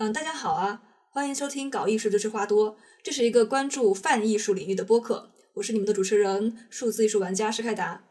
[0.00, 8.04] 嗯，大家好啊，欢迎收听搞艺术就是花多，这是一个关注泛艺术领域的播客，我是你们的主持人，数字艺术玩家施开达。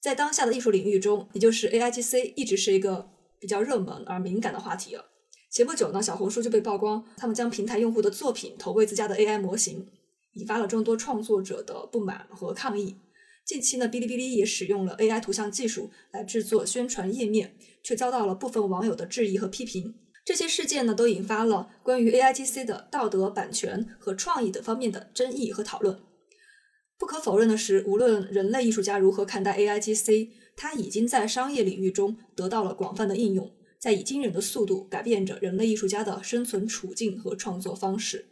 [0.00, 3.10] 在当下的艺术领域中，也就是 AIGC 一直是一个
[3.40, 5.06] 比较热门而敏感的话题了。
[5.50, 9.88] 前不久呢，小红书就被曝光，他们将平台用户的作品投喂自家的 AI 模型，
[10.34, 12.98] 引发了众多创作者的不满和抗议。
[13.44, 19.96] 近期呢，哔哩哔哩也使用了 AI 图像技术来制作宣传页面，却遭到了部分网友的质疑和批评。
[20.26, 26.00] 这些事件呢，都引发了关于 AIGC 的道德、版权和创意等方面的争议和讨论。
[26.98, 38.26] 不可否认的是，无论人类艺术家如何看待 AIGC，它已经在商业领域中得到了广泛的应用，在以惊人的速度改变着人类艺术家的生存处境和创作方式。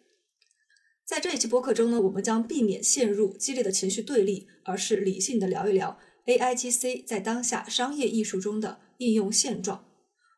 [1.05, 9.85] 在这一期播客中呢，我们将避免陷入激烈的情绪对立，而是理性的聊一聊 AIGC 在当下商业艺术中的应用现状。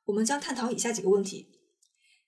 [0.06, 1.48] 我们将探讨以下几个问题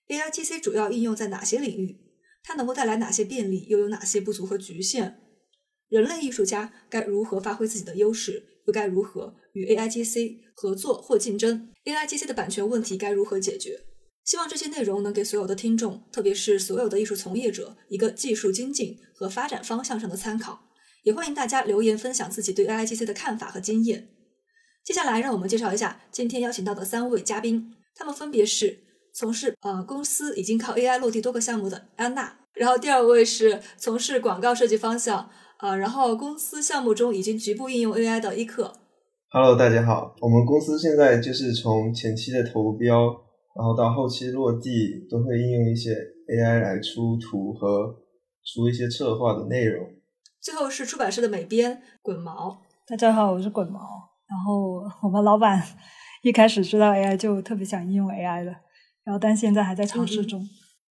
[0.09, 2.01] ：AIGC 主要应用在哪些领域？
[2.43, 3.65] 它能够带来哪些便利？
[3.69, 5.21] 又有哪些不足和局限？
[5.87, 8.43] 人类艺术家该如何发挥自己的优势？
[8.67, 13.85] 又该如何与 AIGC 合作或竞争？AIGC 的版权问题该如何解决？
[14.25, 20.69] 希望这些内容能给所有的听众，特别是所有的艺术从业者，一个技术精进和发展方向上的参考。
[21.03, 24.09] 也欢迎大家留言分享自己对 AIGC 的看法和经验。
[24.83, 28.79] 接下来，让我们介绍一下今天邀请到的三位嘉宾，他们分别是
[29.13, 35.29] 从事呃公司已经靠 AI 落地多个项目的安娜，然后第二位是从事广告设计方向
[35.59, 38.73] 呃，然后公司项目中已经局部应用 AI 的伊克。
[39.31, 42.95] Hello，大家好，我们公司现在就是从前期的投标，
[43.55, 45.91] 然后到后期落地，都会应用一些
[46.27, 47.93] AI 来出图和
[48.43, 49.85] 出一些策划的内容。
[50.41, 52.61] 最后是出版社的美编滚毛。
[52.87, 53.79] 大家好，我是滚毛。
[54.27, 55.61] 然后我们老板
[56.23, 58.53] 一开始知道 AI 就特别想应用 AI 了，
[59.09, 60.47] 然后但现在还在尝试中。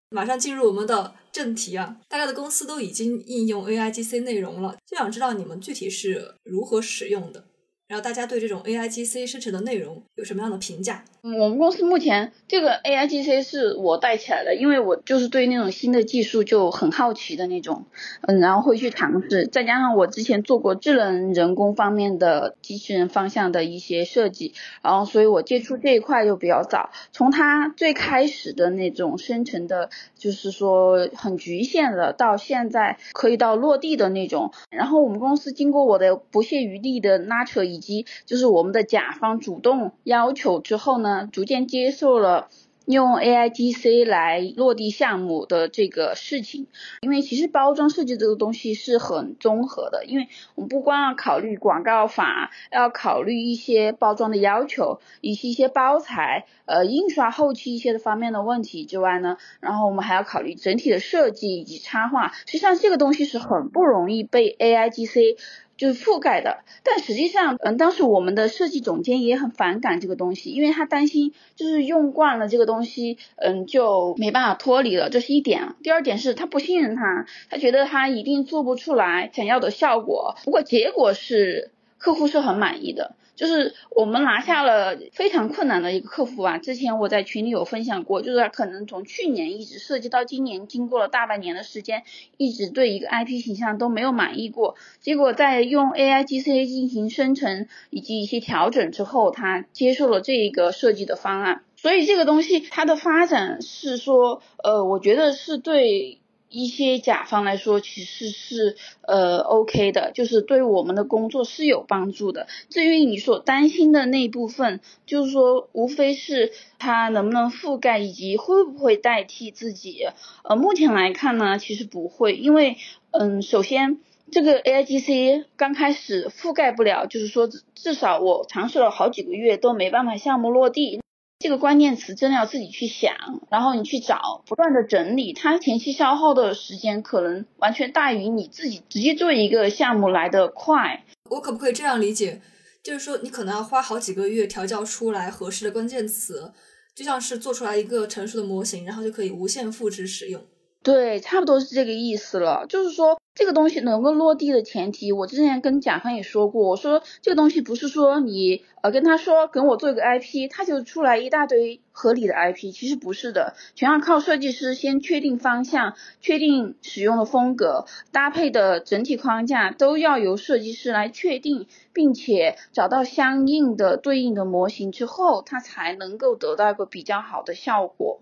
[0.09, 2.01] 马上进入我们的正题啊！
[2.09, 7.45] 大家的公司都已经应用 AIGC 内容了，就想知道你们具体是如何使用的。
[7.87, 11.05] 然后大家对这种 A I G C 生成的内容有什么样的评价？
[11.21, 17.85] 我们公司目前这个 A I G C 是我带起来的，因为我就是对那种新的技术就很好奇的那种，
[18.21, 19.45] 嗯，然后会去尝试。
[19.47, 26.89] 再加上我之前做过智能人工方面的机器人方向的一些设计，然后所以我接触这一块就比较早。
[27.11, 34.53] 从它最开始的那种生成的，就是说很局限的，到现在可以到落地的那种。
[34.69, 42.49] 然后我们公司经过我的不懈余力的拉扯以及就是我们的甲方主动要求之后呢，逐渐接受了
[42.85, 46.65] 用 AIGC 来落地项目的这个事情。
[47.01, 62.31] 因为其实包装设计这个东西是很综合的，因为我们不光要考虑广告法，要考虑一些包装的要求，以及一些包材、呃印刷后期一些的方面的问题之外呢，然后我们还要考虑整体的设计以及插画。
[62.47, 65.37] 实际上这个东西是很不容易被 AIGC。
[65.79, 75.73] 就是覆盖的，但实际上，嗯，当时我们的设计总监也很反感这个东西，因为他担心就是用惯了这个东西，嗯，就没办法脱离了，这是一点。
[75.81, 80.35] 第二点是他不信任他，他觉得他一定做不出来想要的效果。
[80.43, 83.15] 不过结果是客户是很满意的。
[83.35, 92.03] 就是我们拿下了非常困难的一个客户啊，之前我在群里有分享过，就是可能从去年一直设计到今年，经过了大半年的时间，
[92.35, 106.18] 一直对一个 IP 形象都没有满意过，结果在用 AIGC 进行生成以及一些调整之后，他接受了这一个设计的方案，所以这个东西它的发展是说，呃，我觉得是对。
[106.49, 112.47] 一些甲方来说，其实是呃 OK 的，就是对我们的工作是有帮助的。
[112.69, 120.07] 至于你所担心的那部分，就是说无非是它能不能覆盖，以及会不会代替自己。
[120.43, 122.77] 呃，目前来看呢，其实不会，因为
[123.11, 123.99] 嗯，首先
[124.31, 130.99] 这个 AIGC 刚开始覆盖不了，就是说至少我尝试了好几个月都没办法项目落地。
[131.41, 133.15] 这个关键词真的要自己去想，
[133.49, 141.05] 然后你去找，不断的整理，它前期消耗的时间可能完全大于你自己直接做一个项目来的快。
[141.29, 142.41] 我可不可以这样理解？
[142.83, 146.51] 就是说你可能要花好几个月调教出来合适的关键词，
[146.93, 150.43] 就像是做出来一个成熟的模型，然后就可以无限复制使用。
[150.83, 152.65] 对，差不多是这个意思了。
[152.67, 153.17] 就是说。
[153.39, 178.19] 这个东西能够落地的前提，我之前跟甲方也说过，我说这个东西不是说你呃跟他说跟我做一个 IP，他就出来一大堆合理的 IP，其实不是的，全要靠设计师先确定方向，确定使用的风格，搭配的整体框架都要由设计师来确定，并且找到相应的对应的模型之后，他才能够得到一个比较好的效果。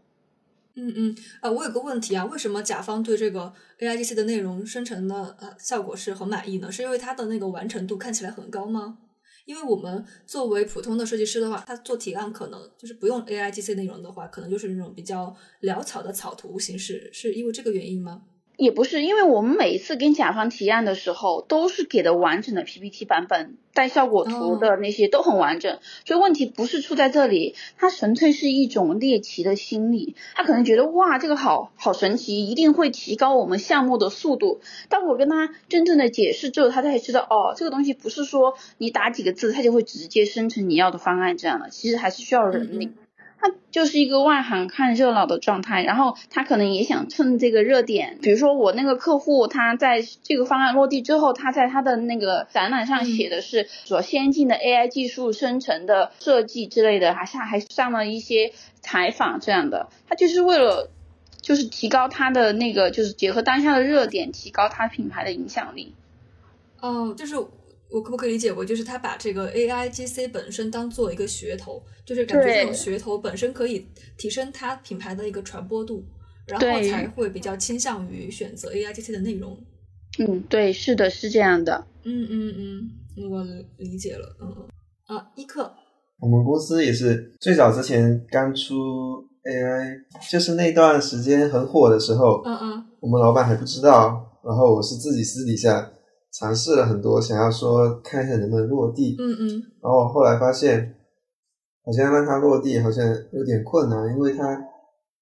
[0.79, 6.71] 嗯嗯，啊，我有个问题啊，为什么甲方对这个 AIGC 的内容生成的呃效果是很满意呢？
[6.71, 8.99] 是因为它的那个完成度看起来很高吗？
[9.45, 18.21] 因为我们作为普通的设计师的话，他做提案可能就是不用 AIGC 内容的话，可能就是那种比较潦草的草图形式，是因为这个原因吗？
[18.57, 34.59] 也不是，因为我们每一次跟甲方提案的时候，都是给的完整的 PPT 版本，带效果图的那些都很完整，所以问题不是出在这里，他纯粹是一种猎奇的心理，他可能觉得哇这个好好神奇，一定会提高我们项目的速度。
[34.89, 42.89] 但我跟他真正的解释之后，他才知道哦，这个东西不是说你打几个字，他就会直接生成你要的方案这样的，其实还是需要人力。
[43.39, 48.17] 他就是一个外行看热闹的状态，然后他可能也想蹭这个热点。
[48.21, 59.89] 比如说我那个客户，他在这个方案落地之后，他在他的那个展览上写的是所先进的 AI 技术生成的设计之类的，还上还上了一些采访这样的。
[60.09, 60.89] 他就是为了
[61.41, 65.93] 就是提高他的那个，就是结合当下的热点，提高他品牌的影响力。
[66.81, 67.35] 哦，就是。
[67.89, 73.87] 我可不可以理解为，就是他把这个 A I G C 本身当做一个噱头，就是感觉这种噱头本身可以
[74.17, 76.03] 提升他品牌的一个传播度，
[76.45, 79.57] 然后才会比较倾向于选择 A I G C 的内容。
[80.19, 81.85] 嗯，对，是的，是这样的。
[82.03, 82.53] 嗯嗯
[83.15, 83.43] 嗯，我
[83.77, 84.35] 理解了。
[84.41, 85.71] 嗯嗯啊，一克，
[86.19, 88.75] 我们公司也是最早之前刚出
[89.43, 89.97] A I，
[90.29, 92.41] 就是那段时间很火的时候。
[92.45, 95.89] 嗯嗯，我们老板还不知道，然后我是自己私底下。
[96.31, 99.49] 尝试了很多，想要说看一下能不能落地，嗯嗯，
[99.81, 100.95] 然后后来发现，
[101.83, 104.61] 好像让它落地好像有点困难，因为它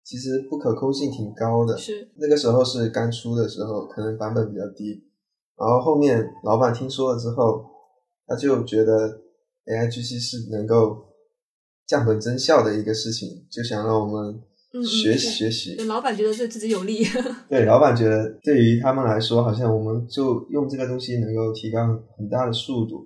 [0.04, 1.78] 其实不可控性挺高的。
[1.78, 5.04] 是那个时候是刚出的时候，可能版本比较低。
[5.58, 7.66] 然后后面老板听说了之后，
[8.28, 9.22] 他就觉得
[9.66, 11.06] AIGC 是能够
[11.88, 14.42] 降本增效的一个事情，就想让我们。
[14.84, 17.06] 学习学习，老板觉得对自己有利。
[17.48, 21.88] 对，老板觉得对于他们来说，好像我们就用这个东西能够提高
[22.18, 23.06] 很大的速度。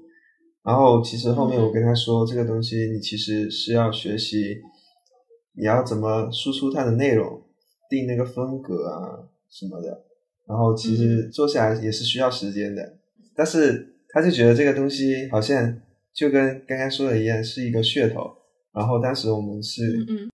[0.63, 4.57] 然后其实后面我跟他说，这个东西你其实是要学习，
[5.57, 7.41] 你要怎么输出它的内容，
[7.89, 10.05] 定那个风格啊什么的。
[10.47, 12.97] 然后其实做下来也是需要时间的。
[13.35, 15.79] 但是他就觉得这个东西好像
[16.13, 18.38] 就跟刚刚说的一样，是一个噱头。
[18.79, 19.83] 然后当时我们是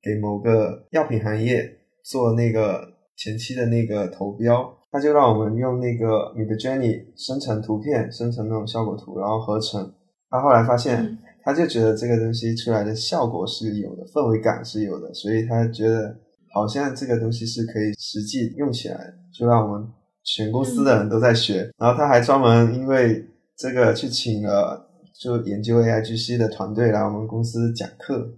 [0.03, 1.67] 给某个药品行业
[2.03, 2.87] 做那个
[3.17, 9.91] 前期的那个投标，他就让我们用那个 Midjourney 生成图片，生成那种效果图，然后合成。
[10.29, 16.15] 他后来发现，他就觉得这个东西出来的效果是有的，氛围感是有的，所以他觉得
[16.53, 19.87] 好像这个东西是可以实际用起来，就让我们
[20.23, 21.67] 全公司的人都在学。
[21.79, 23.25] 然后他还专门因为
[23.57, 24.84] 这个去请了。
[25.19, 28.37] 就研究 A I G C 的团队来我们公司讲课。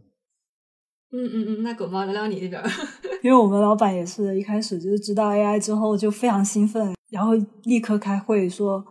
[1.11, 2.61] 嗯嗯嗯，那狗猫聊聊你这边。
[3.23, 7.31] 因为我们老板也是一开始就是知道 A I 之后就非常兴奋，然后
[7.63, 8.83] 立刻开会说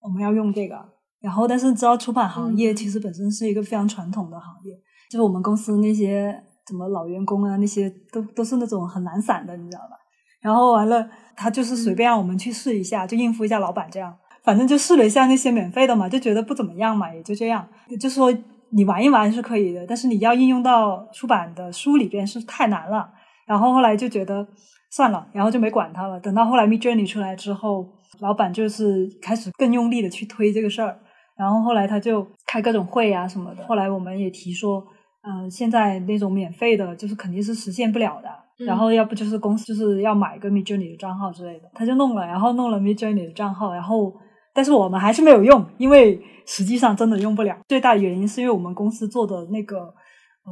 [0.00, 0.76] 我们要用这个。
[1.20, 4.72] 然后但是知道出版行业其实本身是一个非常传统的行业，
[5.10, 6.32] 就是我们公司那些
[6.68, 9.96] 什么老员工啊那些都都是那种很懒散的，你知道吧？
[10.40, 14.16] 然后完了他就是随便让我们去试一下，就应付一下老板这样。
[14.44, 17.66] 反正就试了一下那些免费的嘛，就觉得不怎么样嘛，也就这样。
[18.00, 18.32] 就说
[18.70, 23.08] 你玩一玩是可以的，但是你要应用到出版的书里边是太难了。
[23.46, 24.46] 然后后来就觉得
[24.90, 26.20] 算了，然后就没管它了。
[26.20, 27.88] 等到后来 Mid Journey 出来之后，
[28.20, 30.98] 老板就是开始更用力的去推这个事儿。
[31.34, 33.64] 然后后来他就开各种会啊什么的。
[33.66, 34.84] 后来我们也提说，
[35.22, 38.28] 嗯，现在那种免费的，就是肯定是实现不了的。
[38.66, 44.12] 然后要不就是公司就是要买一个 Mid Journey 的账号之类的，他就弄了，然后弄了 Mid Journey 的账号，然后。
[44.58, 47.56] 但是我们还是没有用，因为实际上真的用不了。
[47.68, 49.94] 最大的原因是因为我们公司做的那个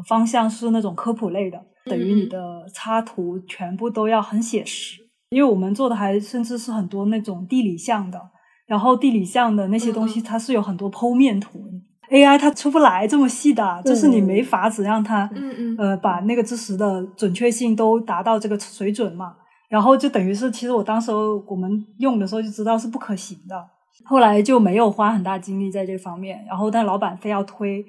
[0.07, 5.01] 方向是那种科普类的，等于你的插图全部都要很写实。
[5.31, 8.31] 因为我们做的还甚至是很多那种地理项的，
[8.69, 11.69] 然后地理项的那些东西它是有很多剖面图
[12.09, 19.35] ，AI 它出不来这么细的，就是你没法子让它嗯呃把那个知识的准确性都达到这个水准嘛。
[19.69, 21.11] 然后就等于是，其实我当时
[21.49, 23.57] 我们用的时候就知道是不可行的。
[24.05, 27.85] 后来就没有花很大精力在这方面，然后但老板非要推，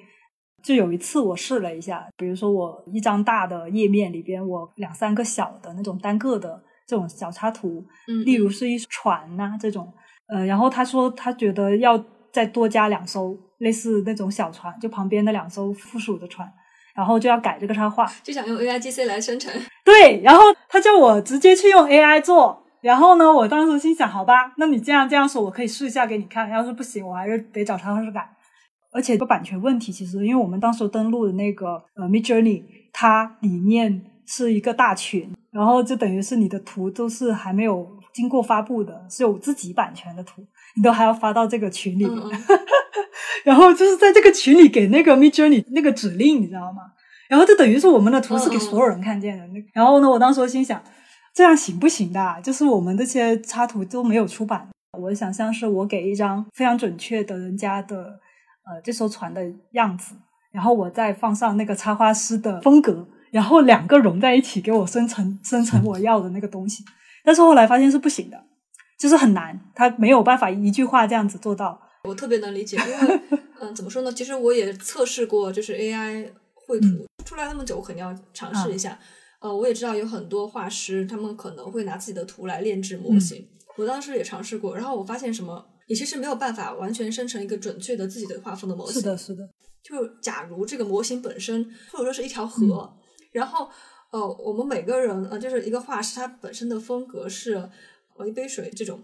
[0.64, 9.94] 就有一次我试了一下，比如说我一张大的页面里边，我两三个小的那种单个的这种小插图，嗯，例如是一船呐这种，
[10.28, 16.52] 呃，然后他说他觉得要再多加两艘类似那种小船，就旁边的两艘附属的船，
[16.96, 22.64] 然后就要改这个插画，就想用 A I G C 来生成，对，然后他叫我直接去用 A I 做。
[22.88, 26.50] 然后呢，我当时心想，好吧，那你这样这样说，我可以试一下给你看。
[26.50, 28.26] 要是不行，我还是得找插画师改。
[28.94, 32.64] 而且个版权问题，其实因为我们当时登录的那个呃 Mid Journey，
[32.94, 40.42] 它里面是一个大群，然后就等于是你的图都是还没有经过发布的，是有自己版权的图，
[40.78, 42.32] 你都还要发到这个群里面，嗯
[43.44, 46.84] 然后就是在这个群里给那个 Mid Journey 那个指令，你知道吗？
[47.28, 49.46] 然后就等于是我们的图是给所有人看见的。
[49.48, 50.82] 那然后呢，我当时心想，
[51.38, 52.42] 这样行不行的啊？
[52.42, 54.68] 就是我们这些插图都没有出版，
[54.98, 58.20] 我的想象是我给一张非常准确的人家的
[58.66, 60.16] 呃这艘船的样子，
[60.52, 66.84] 然后我再放上那个插画师的风格，然后两个融在一起给我生成 生成我要的那个东西。
[67.24, 68.44] 但是后来发现是不行的，
[68.98, 71.80] 就是很难，他没有办法一句话这样子做到。
[72.06, 73.22] 我特别能理解，因为
[73.62, 74.12] 嗯， 怎么说呢？
[74.12, 76.88] 其实我也测试过，就是 AI 绘图、
[77.24, 78.98] 出来那么久，我肯定要尝试一下。
[79.40, 83.48] 呃，我也知道有很多画师，他们可能会拿自己的图来炼制模型。
[83.78, 89.00] 我当时也尝试过，然后我发现什么，你其实没有办法完全生成一个准确的自己的画风的模型。
[89.00, 89.48] 是的，是的，
[89.84, 92.92] 就假如这个模型本身，或者说是一条河，
[93.32, 93.70] 然后
[94.12, 97.54] 呃，我们每个人呃，就是一个画师，他本身的风格是
[98.18, 99.00] 呃一杯水这种，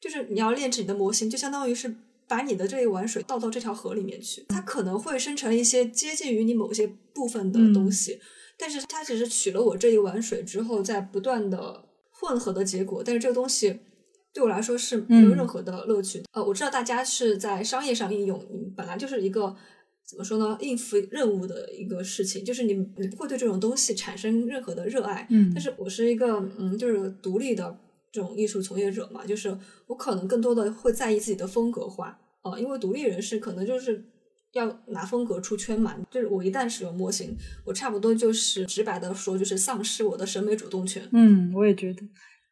[0.00, 1.94] 就是你要炼制你的模型，就相当于是
[2.26, 8.18] 把你的这一碗水倒到这条河里面去，它可能会生成一些接近于你某些部分的东西，
[8.58, 13.80] 但是它只是取了我这一碗水之后，在不断的混合的结果，但是这个东西。
[14.32, 16.24] 对我来说是没有任何的乐趣的。
[16.32, 19.56] 呃，我知道大家是在商业上应用，你本来就是一个
[20.04, 25.26] 怎么说呢，应付任务的一个事情，就是你你不会对这种东西产生任何的热爱。
[25.30, 27.78] 嗯但是我是一个嗯，就是独立的
[28.12, 32.08] 这种艺术从业者嘛，就是我可能更多的会在意自己的风格化
[32.42, 34.04] 啊、呃因为独立人士可能就是。
[34.56, 41.08] 要拿风格出圈嘛，就是我一旦使用模型，我差不多就是直白的说，就是丧失我的审美主动权。
[41.12, 42.02] 嗯，我也觉得，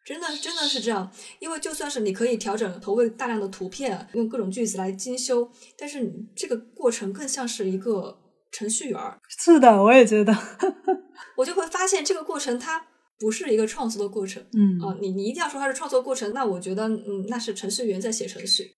[0.05, 8.17] 真的真的是这样，因为就算是你可以调整投喂大量的图片，用各种句子来精修，但是你这个过程更像是一个
[8.53, 10.33] 程序员儿，是的，我也觉得，
[11.37, 12.87] 我就会发现这个过程它
[13.19, 14.79] 不是一个创作的过程嗯。
[14.81, 18.71] 啊、你你一定要说它是创作过程，那我觉得嗯那是程序员在写程序，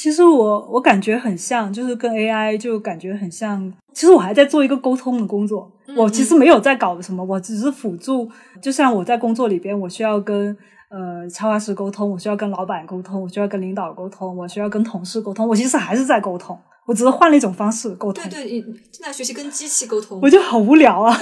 [0.00, 3.72] 其实我我感觉很像，就是跟 AI 就感觉很像。
[3.92, 8.30] 其实我还在做一个沟通的工作，嗯我其实没有在搞什么，我只是辅助。
[8.62, 10.56] 就像我在工作里边，我需要跟
[10.88, 15.48] 呃插画师沟通，我需要跟老板沟通，我需要跟领导沟通，我需要跟同事沟通。
[15.48, 18.22] 我其实还是在沟通，我只是换了一种方式沟通。
[18.30, 18.60] 对对，你
[18.92, 21.12] 现在学习跟机器沟通我，就好无聊啊，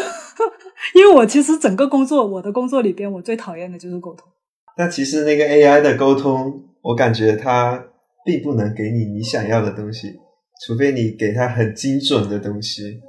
[0.95, 4.29] 因为我其实整个工作，我的工作里边，我最讨厌的就是沟通。
[4.77, 7.83] 但其实那个 AI 的沟通，我感觉它
[8.27, 10.13] 并不能给你你想要的东西，
[10.67, 13.01] 除非你给它很精准的东西。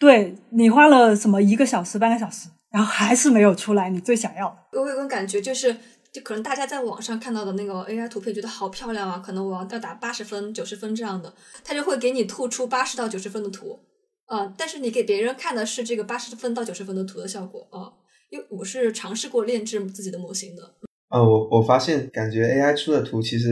[0.00, 4.80] 对你花了什么一个小时、半个小时，然后还是没有出来你最想要的。
[4.80, 5.76] 我有种感觉就是。
[6.12, 11.32] 就可能大家在网上看到的那个 AI 图片，觉得好漂亮啊，可能我要要打八十分、九十分这样的，
[11.64, 13.80] 它就会给你吐出八十到九十分的图，
[14.26, 17.88] 啊、但是你给别人看的是这个八十分到九十分的图的效果啊、
[18.28, 20.62] 因为我是尝试过炼制自己的模型的，
[21.08, 23.48] 啊，我我发现感觉 AI 出的图其实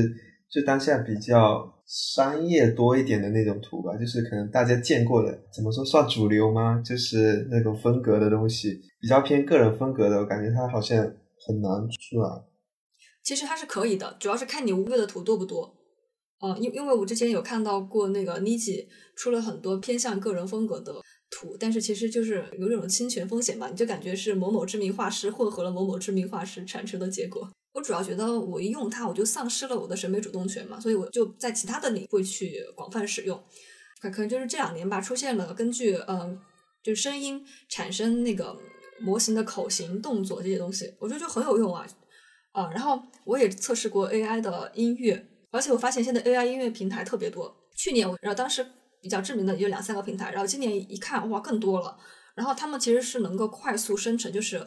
[0.50, 6.82] 就当下比较商业多一点的那种图吧，就是可能大家见过的，怎么说算主流吗？
[6.84, 10.98] 就是那种风格的东西，比较偏个人风格的，我感觉它好像
[11.46, 12.28] 很难出来。
[13.22, 15.76] 其实它是可以的，主要是看你无畏的图多不多。
[16.40, 20.94] 呃，因因为我之前有看到过那个 Niji 出了很多偏向个人风格的
[21.30, 27.48] 图，但是其实就是有这种侵权风险嘛，你就感觉是某某知名画师混合了某某知名画师产生的结果。
[27.72, 33.42] 我主要觉得我一用它，我就丧失了我的审美主动权嘛，所以我就在其他的领域去广泛使用。
[34.00, 36.40] 可可能就是这两年吧，出现了根据嗯、
[36.82, 38.56] 就声音产生那个
[39.00, 41.86] 模型的口型、动作这些东西，我觉得就很有用啊。
[42.52, 47.54] 啊，然后我也测试过 AI 的音乐，而且我发现现在 AI 音乐平台特别多。
[47.76, 48.66] 去年我，然后当时
[49.00, 51.96] 比较知名的也就两三个平台，然后今年一看，哇，更多了。
[52.34, 54.66] 然后他们其实是能够快速生成，就是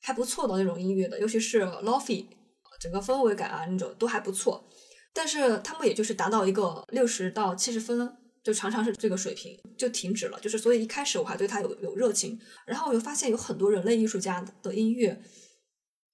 [0.00, 2.26] 还不错的那种音乐的，尤其是 Lofi，
[2.82, 4.68] 整个氛围感啊那种都还不错。
[5.14, 8.12] 但是他们也就是达到一个六十到七十分，
[8.42, 10.40] 就常常是这个水平就停止了。
[10.40, 15.22] 就是所以一开始我还对他有有热情，然后我就发现有很多人类艺术家的音乐，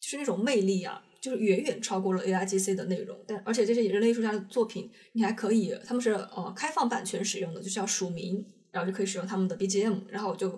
[0.00, 1.02] 就是那种魅力啊。
[1.20, 10.48] 就是远远超过了 A I G C 的内容，但而且这些人类艺术家的作品，你还可以，他们是呃开放版权使用的，就是要署名，然后就可以使用他们的 B G M，然后我就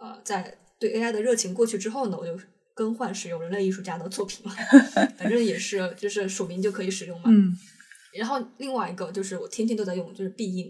[0.00, 2.34] 呃在对 A I 的热情过去之后呢，我就
[2.74, 4.52] 更换使用人类艺术家的作品嘛，
[5.18, 7.24] 反正也是就是署名就可以使用嘛。
[7.28, 7.56] 嗯，
[8.14, 10.66] 然后另外一个就是我天天都在用，就是必应，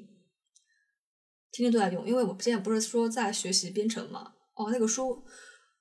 [1.52, 5.24] 天天都在用，因为我现在不是说在学习编程嘛，哦那个书。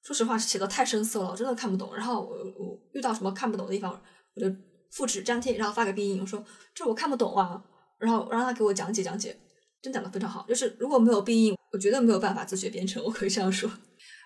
[0.01, 1.93] 说实话，写的太生涩了，我真的看不懂。
[1.93, 4.01] 然后我我遇到什么看不懂的地方，
[4.33, 4.47] 我就
[4.91, 7.61] 复制粘贴，然后发给必应，我说这我看不懂啊，
[7.99, 9.37] 然后让他给我讲解讲解，
[9.81, 10.45] 真讲的非常好。
[10.47, 13.69] 就是如果没有必应，我绝对没有办法自学编程，我可以这样说。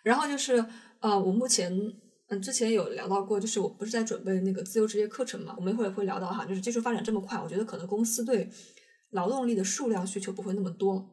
[0.04, 0.64] 然后就是
[1.04, 1.70] 呃，我目前
[2.30, 8.50] 嗯之前有聊到过，就是我不是在准备那个自由职业课程嘛，我们一会儿会聊到哈，就是技术发展这么快，我觉得可能公司对
[9.10, 11.06] 劳动力的数量需求不会那么多，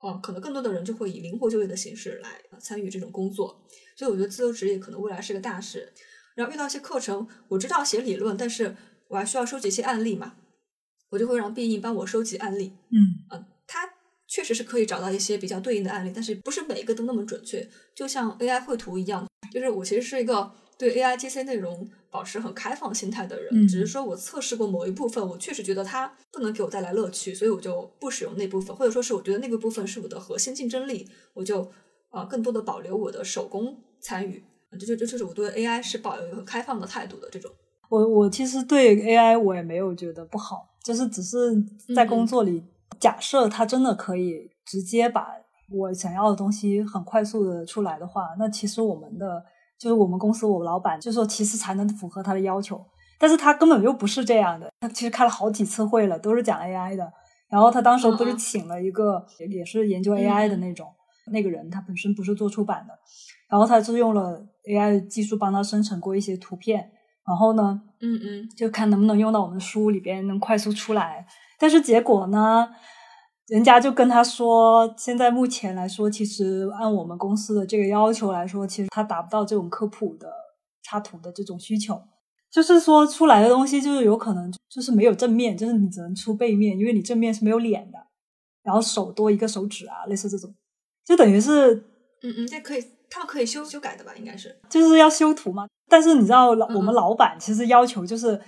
[0.00, 2.28] 哦、可能更多的人就会以灵活就业的形式来
[2.60, 3.64] 参与这种工作，
[3.96, 5.90] 所以我觉得自由职业可能未来是个大事。
[6.34, 8.76] 然后遇到一些课程，我知道写理论，但是
[9.08, 10.34] 我还需要收集一些案例嘛，
[11.08, 12.98] 我就会让毕应帮我收集案例，嗯。
[13.30, 13.51] 嗯，它
[14.32, 17.68] 确实是可以找到一些比较对应的案例，但是不是每一个都那么准确。
[17.94, 31.70] 就像 AI 绘图一样，就是我其实是一个对 AI GC 内容保持很开放心态的人，嗯只是说我测试过某一部分，我确实觉得它不能给我带来乐趣，所以我就不使用那部分，或者说是我觉得那个部分是我的核心竞争力，我就
[32.10, 34.42] 呃更多的保留我的手工参与。
[34.72, 37.52] 这就这就是我对 AI 是保有一个很开放的态度的这种。
[37.90, 41.36] 我我其实对 AI 我也没有觉得不好，就是只是
[41.94, 42.64] 在工作里，
[43.02, 45.26] 假设它真的可以直接把
[45.72, 49.44] 我想要的东西很快速的出来的话，那其实我们的
[49.76, 52.80] 就是我们公司我老板就说其实才能符合他的要求，
[53.18, 57.12] 但是他根本就不是这样的，他其实开了好几次会了，都是讲 AI 的，
[57.48, 60.86] 然后他当时不是请了一个也也是研究 AI 的那种、
[61.32, 62.94] 那个人，他本身不是做出版的，
[63.48, 66.92] 然后他就用了 AI 的技术帮他生成过一些图片。
[67.24, 68.48] 然后呢，嗯嗯。
[68.56, 71.24] 就看能不能用到我们书里边，能快速出来。
[71.56, 72.68] 但是结果呢，
[73.52, 80.26] 人家就跟他说，现在目前来说，其实按我们公司的这个要求来说，其实他达不到这种科普的
[80.82, 82.00] 插图的这种需求。
[82.50, 87.98] 就是说出来的东西，就是有可能就是没有正面，就是你只能出背面，因为你正面是没有脸的，
[88.62, 90.54] 然后手多一个手指啊，类似这种，
[91.04, 91.74] 就等于是
[92.22, 94.12] 嗯嗯，这可以，他们可以修修改的吧？
[94.16, 94.58] 应该是。
[94.70, 95.66] 就是要修图嘛。
[95.90, 98.40] 但是你知道，老嗯我们老板其实要求就是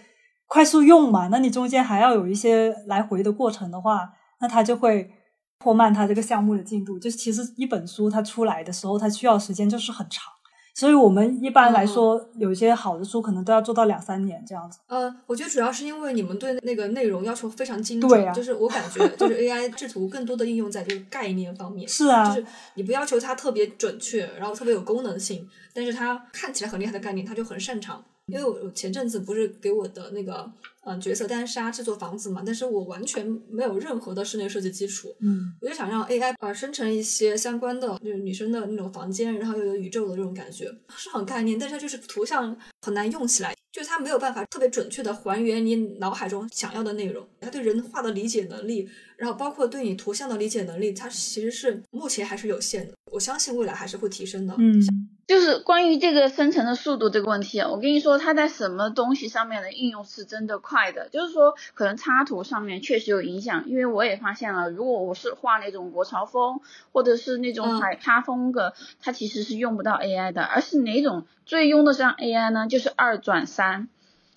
[0.47, 4.09] 快速用嘛，那你中间还要有一些来回的过程的话，
[4.41, 5.11] 那它就会
[5.59, 6.99] 拖慢它这个项目的进度。
[6.99, 10.33] 就是其实一本书它出来的时候，它需要时间就是很长，
[10.75, 14.79] 所以我们一般来说，有一些好的书可能都要做到两三年这样子。
[14.88, 28.05] 呃，我觉得主要是因为你们对那个内容要求非常精准，对啊就是我感觉就是 AI 制图更多的应用在这个概念方面， 是啊，就是你不要求它特别准确，然后特别有功能性，但是它看起来很厉害的概念，它就很擅长。
[28.27, 30.51] 因为我前阵子不是给我的那个
[30.85, 40.66] 呃角色单杀制作房子嘛，但是我完全没有任何的室内设计基础，嗯我就想让 AI 呃生成一些相关的，就是女生的那种房间，然后又有宇宙的这种感觉，
[40.97, 54.54] 是很概念，但是它就是图像很难用起来，就是它没有办法特别准确的还原你脑海中想要的内容，它对人画的理解能力，然后包括对你图像的理解能力，它其实是目前还是有限的，我相信未来还是会提升的。
[54.59, 54.80] 嗯
[55.26, 61.09] 就是关于这个生成的速度这个问题啊，我跟你说，它在什么东西上面的应用是真的快的。
[61.09, 66.61] 就是说，可能插图上面确实有影响，因为我也发现了，如果我是画那种国潮风
[66.92, 72.66] 或者是那种嗯海插风格，它其实是用不到 AI 的，而是哪种最用得上 AI 呢？
[72.68, 73.88] 就是二转三。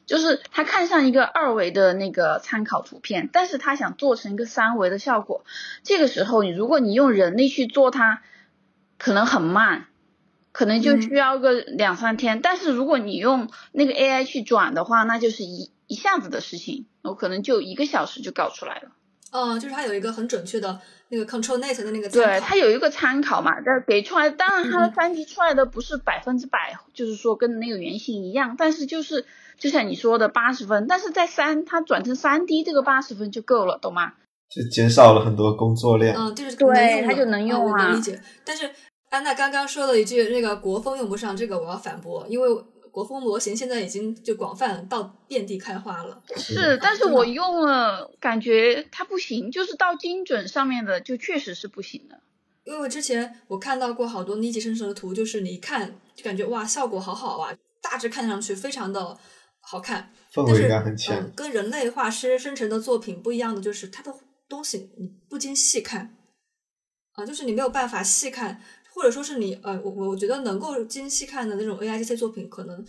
[0.07, 5.43] 就是他看上一个二维的那个参考图片，但是他想做成一个三维的效果。
[5.83, 8.23] 这个时候，你如果你用人力去做它，
[8.97, 9.87] 可能很慢，
[10.53, 12.41] 可能就嗯需要个两三天。
[12.41, 18.91] 但是如果你用那个 AI 去转的话，那就是一一下子的事情，我可能就一个小时就搞出来了。
[19.31, 29.25] 嗯，就是它有一个很准确的那个 Control Net 的那个对，它有一个参考嘛，但给出来，当然它的嗯三 D 出来的不是百分之百，就是说跟那个原型一样，但是就是
[29.57, 34.13] 就像你说的八十分，但是在三它转成三 D 这个八十分就够了，懂吗？
[34.49, 36.15] 就减少了很多工作量。
[36.15, 38.21] 嗯，就是对它就能用嗯我啊能理解。
[38.45, 38.69] 但是
[39.09, 42.47] 安娜刚刚说了一句那个国风用不上，这个我要反驳，因为
[42.97, 46.19] 国风模型现在已经就广泛到遍地开花了。
[46.36, 52.19] 是，但是我用了，感觉它不行，就是到精准上面的就确实是不行的。
[52.63, 59.15] 因为我之前我看到过好多一级生成的图，就是你一看就感觉哇效果好好啊，大致看上去非常的
[59.62, 61.15] 好看，氛但是围感很强。
[61.19, 64.12] 嗯，跟人类画师生成的作品不一样的就是它的
[64.49, 66.17] 东西你不经细看
[67.12, 68.60] 啊，就是你没有办法细看，
[68.97, 72.83] 或者说是你呃，我我我觉得能够精细看的那种 AI 这些作品，可能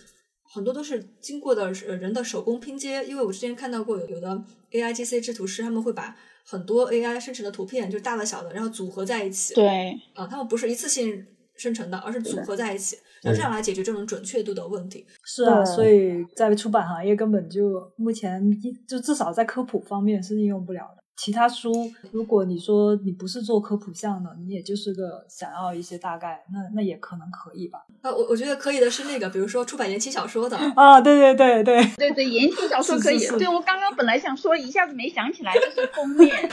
[0.54, 3.04] 很多都是经过的呃人的手工拼接。
[3.04, 4.42] 因为我之前看到过有有的
[4.72, 6.16] AI GC 制图师，他们会把
[6.46, 9.52] 很多 AI 生成的图片，就大的小的，然后组合在一起。
[9.52, 15.04] 对，啊，他们不是一次性生成的，而是组合在一起，然后这样来解决这种准确度的问题。
[15.24, 21.02] 是啊，所以在出版行业根本就目前一就至少在科普方面是应用不了的。
[21.18, 21.72] 其他书，
[22.12, 27.80] 如果你说你不是做科普项的，你也就是个想要一些大概，那那也可能可以吧。
[28.02, 33.18] 啊，我我觉得可以的是那个，比如说出版言情小说的，啊，对对对对，对对，言情小说可以。
[33.18, 36.48] 是是是对我刚刚本来想说，一下子没想起来，就是封面，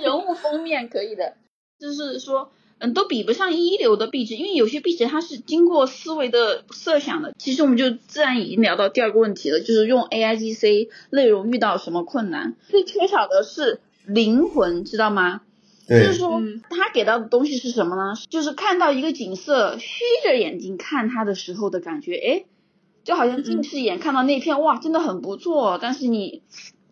[0.00, 1.34] 人物封面可以的。
[1.80, 2.52] 就是说。
[2.78, 7.32] 嗯，都比不上一流的壁纸，因为有些壁纸它是经过思维的设想的。
[7.38, 12.56] 其实我们就自然已经聊到第二个问题了，就是用 A I G C 内容遇到什么困难？
[12.68, 15.42] 最缺少的是灵魂，知道吗？
[15.88, 16.40] 就是说，
[16.70, 18.14] 他给到的东西是什么呢？
[18.30, 22.44] 就是看到一个景色，虚着眼睛看它的时候的感觉，哎，
[23.04, 25.78] 就好像近视眼看到那片哇，真的很不错。
[25.80, 26.42] 但是你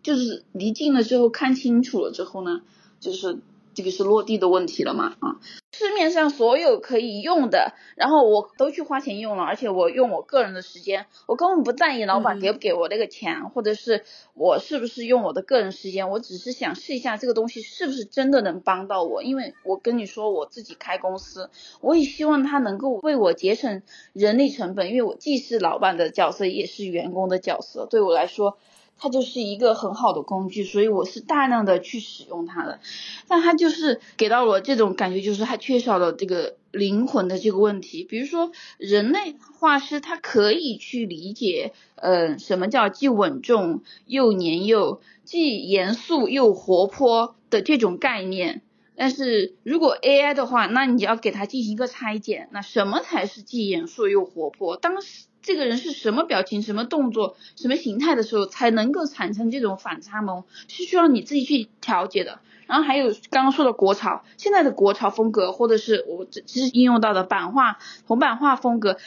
[0.03, 2.61] 就是离近了之后看清楚了之后呢，
[2.99, 3.39] 就是。
[3.73, 5.15] 这个是落地的问题了嘛？
[5.19, 5.39] 啊，
[5.71, 19.23] 市面上所有可以用的，然后我都去花钱用了，而且我用我个人的时间，我根本不在意老板给不给我那个钱，或者是我是不是用我的个人时间，我只是想试一下这个东西是不是真的能帮到我。
[19.23, 21.49] 因为我跟你说，我自己开公司，
[21.81, 23.81] 我也希望它能够为我节省
[24.13, 28.57] 人力成本，因为我既是老板的角色，也是员工的角色，对我来说。
[28.97, 32.79] 它就是一个很好的工具，所以我是大量的去使用它的，
[33.27, 38.03] 但它就是给到我这种感觉，就是它缺少了这个灵魂的这个问题。
[38.03, 48.61] 比如说，人类画师他可以去理解，嗯，什么叫既稳重又年幼，既严肃又活泼的这种概念。
[48.95, 54.77] 但是如果 AI 的话，那你要给它进行一个拆解，那什么才是既严肃又活泼？
[54.77, 55.25] 当时。
[55.43, 62.39] 这个人是什么表情、什么动作、什么形态的时候，才能够产生这种反差萌，是需要你自己去调节的。
[62.65, 67.77] 然后还有刚刚说的国潮，现在的国潮风格，或者是我这其实应用到的版画、
[68.07, 68.97] 铜版画风格，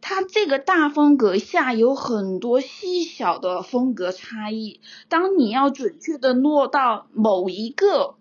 [0.00, 4.80] 它这个大风格下有很多细小的风格差异。
[5.08, 8.16] 当你要准确的落到某一个。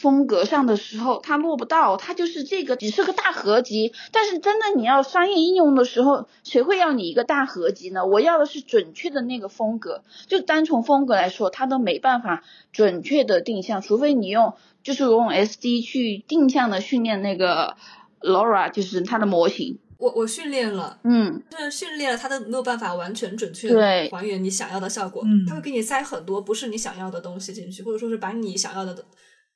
[0.00, 3.92] 风格上的时候，它落不到，它就是这个只是个大合集。
[4.12, 8.06] 但是真的你要商业应用的时候，谁会要你一个大合集呢？
[8.06, 10.04] 我要的是准确的那个风格。
[10.28, 17.76] 就单从风格来说，它都没办法准确的定向，除非你用就是用 SD 去定向的训练那个
[18.20, 19.80] Laura，就是它的模型。
[19.98, 23.80] 我我训练了，嗯，就是训练了，它都没有办法完全准确的
[24.12, 25.24] 还原你想要的效果。
[25.26, 29.04] 嗯，它会给你塞很多不是你想要的东西进去，或者说是把你想要的。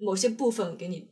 [0.03, 1.09] 某些部分给你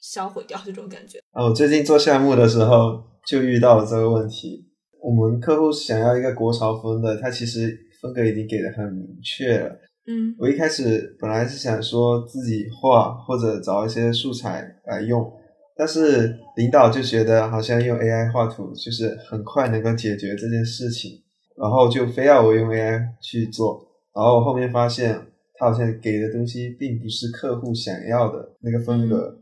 [0.00, 1.18] 销毁掉，这种感觉。
[1.32, 4.66] 哦，最近做项目的时候就遇到了这个问题。
[5.00, 9.70] 我们客户想要一个国潮风的，他其实风格已经给的很明确了。
[10.06, 15.32] 嗯，我一开始本来是想说自己画或者找一些素材来用，
[15.76, 21.22] 但是领导就觉得好像用 AI 画图就是很快能够解决这件事情，
[21.56, 25.24] 然后就非要我用 AI 去做，然后后面发现。
[25.58, 29.38] 他好像给的东西并不是客户想要的那个风格。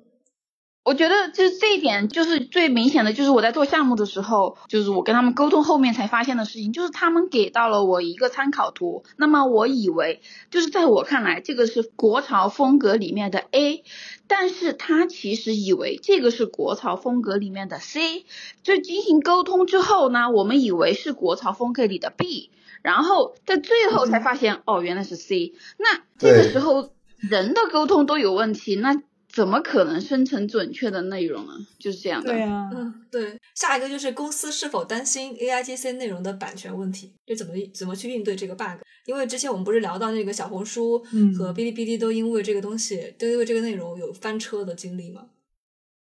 [0.85, 10.21] 我觉得就是这一点，就是最明显的，就是我在做项目的时候，就是我跟他们沟通后面才发现的事情，就是他们给到了我一个参考图，那么我以为
[10.53, 13.83] 就是在我看来，这个是国潮风格里面的 A，
[14.29, 18.25] 但是他其实以为这个是国潮风格里面的 C，
[18.63, 22.53] 就进行沟通之后呢，我们以为是国潮风格里的 B。
[22.83, 25.53] 然后在最后才发现，哦，原来是 C。
[25.79, 31.53] 那这个时候人的沟通都有问题，那怎么可能生成准确的内容呢？
[31.79, 32.33] 就是这样的。
[32.33, 33.39] 对啊，嗯，对。
[33.55, 37.13] 下一个就是公司是否担心 AIGC 内容的版权问题？
[37.27, 38.81] 就怎么怎么去应对这个 bug？
[39.05, 40.99] 因为之前我们不是聊到那个小红书
[41.37, 45.27] 和哔哩哔哩都因为这个东西，都因为这个内容有翻车的经历吗？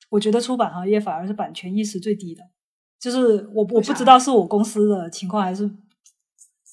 [0.10, 2.42] 我觉得出版行业反而是版权意识最低的，
[3.00, 5.70] 就是我我不知道是我公司的情况还是。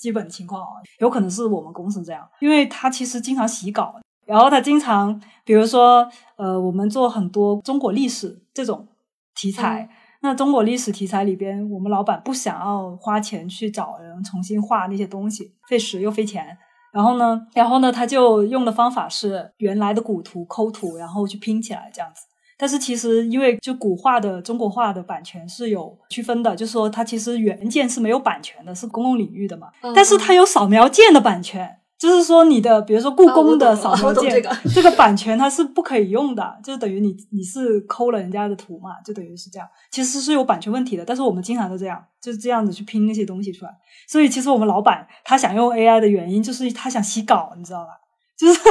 [0.03, 8.89] 基本情况啊，有可能是我们公司这样，因为他其实经常洗稿，然后他经常，比如说，呃，我们做很多中国历史这种
[9.37, 9.89] 题材，
[10.23, 16.59] 那中国历史题材里边，我们老板不想要花钱去找人重新画那些东西，费时又费钱，
[16.93, 22.27] 然后呢，然后呢，他就用的方法是原来的古图抠图，然后去拼起来这样子。
[22.63, 29.67] 但是其实，因为就古画的中国画的版权是有区分的，就是说它其实原件是没有版权的，是公共领域的嘛。
[29.97, 34.41] 但是它有扫描件的版权，就是说你的，比如说故宫的扫描件，
[34.73, 39.67] 这个版权它是不可以用的，就等于你你是抠了人家的图嘛，就等于是这样。
[39.91, 43.73] 其实是有版权问题的，但是我们经常都这样，就是这样子去拼那些东西出来。
[44.07, 47.99] 所以其实我们老板他想用 AI 的原因，就是他想洗稿，你知道吧？
[48.37, 48.61] 就是。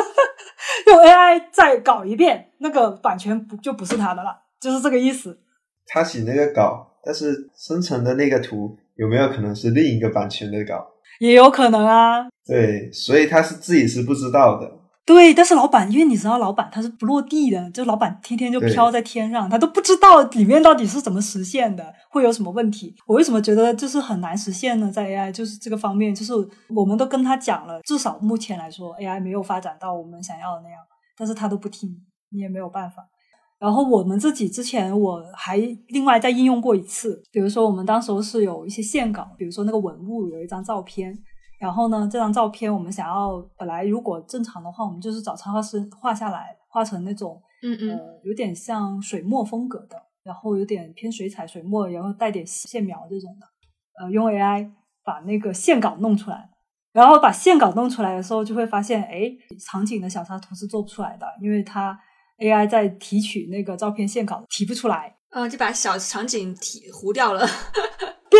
[0.88, 4.44] 用 AI 再搞一遍，那个版权不就不是他的了？
[4.60, 5.40] 就是这个意思。
[5.88, 10.88] 他写那个稿，但是生成的那个图有没有可能是另一个版权的稿？
[11.20, 12.28] 也有可能啊。
[12.46, 14.72] 对，所以他是自己是不知道的。
[15.04, 22.96] 对，但是老板，因为你知道，老板他是不落地的，就老板天天就飘在天上，他都不知道里面到底是怎么实现的，会有什么问题。
[23.08, 24.92] 我为什么觉得就是很难实现呢？
[24.92, 26.34] 在 AI 就是这个方面，就是
[26.70, 30.78] 我们都跟他讲了，至少目前来说，AI 没有发展到我们想要的那样，
[31.18, 31.90] 但是他都不听，
[32.30, 32.98] 你也没有办法。
[33.60, 35.58] 然后我们自己之前我还
[35.90, 41.16] 另外再应用过一次，比如说我们当时是有一些线稿，比如说那个文物有一张照片，
[41.62, 53.48] 然后呢这张照片我们想要本来如果正常的话，我们就是找插画师画下来，画成那种嗯嗯呃有点像水墨风格的，然后有点偏水彩水墨，然后带点线描这种的，
[54.04, 54.72] 呃用 AI
[55.04, 56.50] 把那个线稿弄出来。
[56.94, 59.32] 然后把线稿弄出来的时候，就会发现，哎，
[59.66, 61.98] 场景的小插图是做不出来的，因为它
[62.40, 67.48] AI 在提取那个照片线稿提不出来，嗯，就把小场景提糊掉了。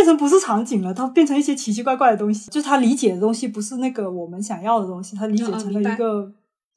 [0.02, 6.28] 变成不是场景了，它变成一些奇奇怪怪的东西，就是它理解的东西不是那个我们想要的东西，它理解成了一个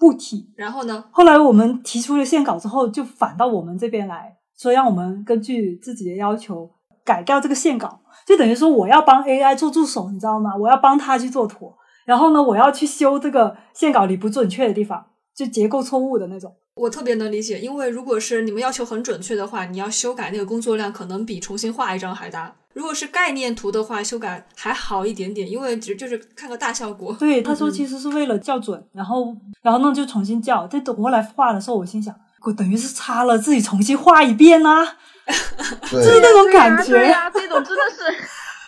[0.02, 0.52] 物体。
[0.56, 1.02] 然后呢？
[1.10, 6.70] 后来我们提出了线稿之后，就反到我们这边来说，让我们根据自己的要求
[7.02, 10.54] 改掉这个线稿，就等于说我要帮 AI 做助手，你知道吗？
[10.54, 11.72] 我要帮他去做图，
[12.04, 15.02] 然后呢，我要去修这个线稿里不准确的地方，
[15.34, 16.52] 就结构错误的那种。
[16.74, 22.52] 我特别能理解，因为如果是你们要求很准确的话，你要修改那个工作量可能比重新画一张还大。
[22.72, 27.16] 如果是概念图的话，修改还好一点点，因为只就是看个大效果。
[27.20, 30.66] 对，他说嗯其实是为了校准，然后然后那就重新校。
[30.68, 34.84] 但等我来画的时候，我心想，我等于是擦了自己重新画一遍呐、
[35.88, 36.90] 对就是那种感觉。
[36.90, 38.02] 对呀、这种真的是。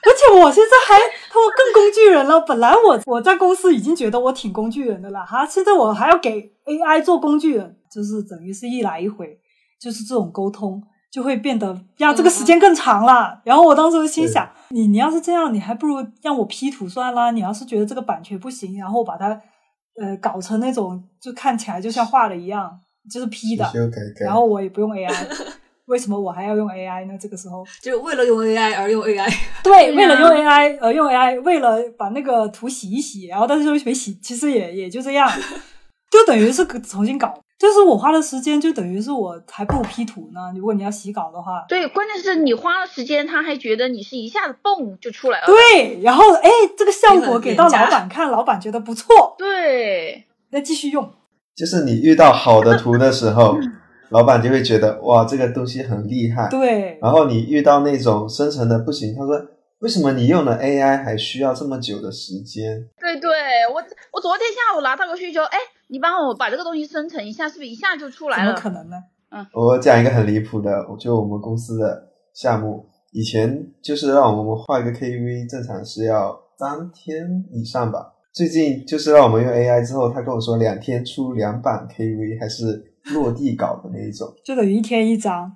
[0.07, 2.39] 而且我现在还他妈更工具人了。
[2.43, 9.39] 本来我我在公司已经觉得我挺工具人的了，哈，现在我还要给 AI 做工具人，就是等于是一来一回，
[9.81, 13.41] 就是这种沟通就会变得呀，这个时间更长了。
[13.43, 17.31] 然后我当时就心想，你你要是这样，你还不如让我 P 图算啦。
[17.31, 19.29] 你要是觉得这个版权不行，然后把它
[19.99, 22.79] 呃搞成那种就看起来就像画的一样，
[23.11, 23.65] 就是 P 的，
[24.27, 25.11] 然后我也不用 AI。
[25.87, 27.17] 为什么我还要用 AI 呢？
[27.17, 29.33] 这个时候，就是为了用 AI 而用 AI。
[29.63, 35.31] 对，为了用 AI 而用 AI，为了把那个图洗一洗，然后但是又没洗，其实也也就这样，
[36.11, 37.33] 就等于是重新搞。
[37.59, 40.53] 就是我花的时间，就等于是我还不如 P 图呢。
[40.55, 45.47] 如果你要洗稿的话，对，关键是你花了时间，他还觉得你是一下子蹦就出来了。
[45.47, 51.11] 对，然后哎，这个效果给到老板看，老板觉得不错，对，那继续用。
[51.57, 53.57] 就是你遇到好的图的时候，
[54.11, 56.51] 老板就会觉得哇，这个东西很厉害。
[56.51, 59.35] 对，然后你遇到那种生成的不行，他说
[59.81, 62.89] 为什么你用了 AI 还需要这么久的时间？
[62.99, 63.31] 对对，
[63.73, 65.59] 我我昨天下午拿到个需求，哎，
[65.89, 68.55] 你帮我把这个东西生成一下，是不是一下就出来了？
[68.55, 68.97] 怎么可能呢？
[69.31, 78.15] 嗯我讲一个很离谱的，就我们公司的项目，以前就是让我们画一个 KV，正常是要三天以上吧。
[78.33, 84.33] 最近就是让我们用 AI 之后，他跟我说两天出两版 KV，还是落地稿的那一种。
[84.45, 85.53] 就等于一天一张。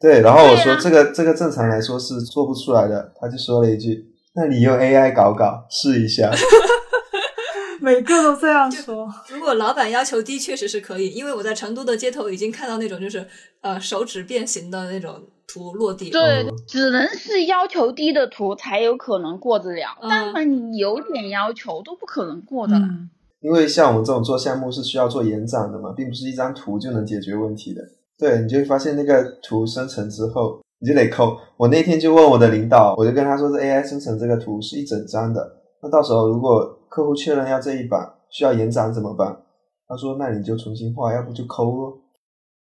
[0.00, 6.30] 对，然后我说这个、这个正常来说是做不出来的，他就说了一句：“那你用 AI 搞搞试一下。
[7.82, 9.08] 每个都这样说。
[9.28, 13.26] 如果老板要求低，确实是可以，因为我在成都的街头已经看到那种就是
[13.60, 16.08] 呃手指变形的那种图落地。
[16.10, 22.86] 对嗯，只能是要求低的图才有可能过得了，嗯但凡你有点要求，都不可能过的啦。
[22.90, 23.10] 嗯，”
[23.40, 27.82] 因为像我们这种做项目是需要做延展的嘛，并不是一张图就能解决问题的。
[28.20, 31.38] 对，你就会发现那个图生成之后，你就得抠。
[31.56, 39.40] 我那天就问我的领导，我就跟他说，这 AI 生成这个图是一整张的，那到时候如果客户确认要这一版需要延展怎么办？
[39.88, 41.98] 他说，那你就重新画，要不就抠咯。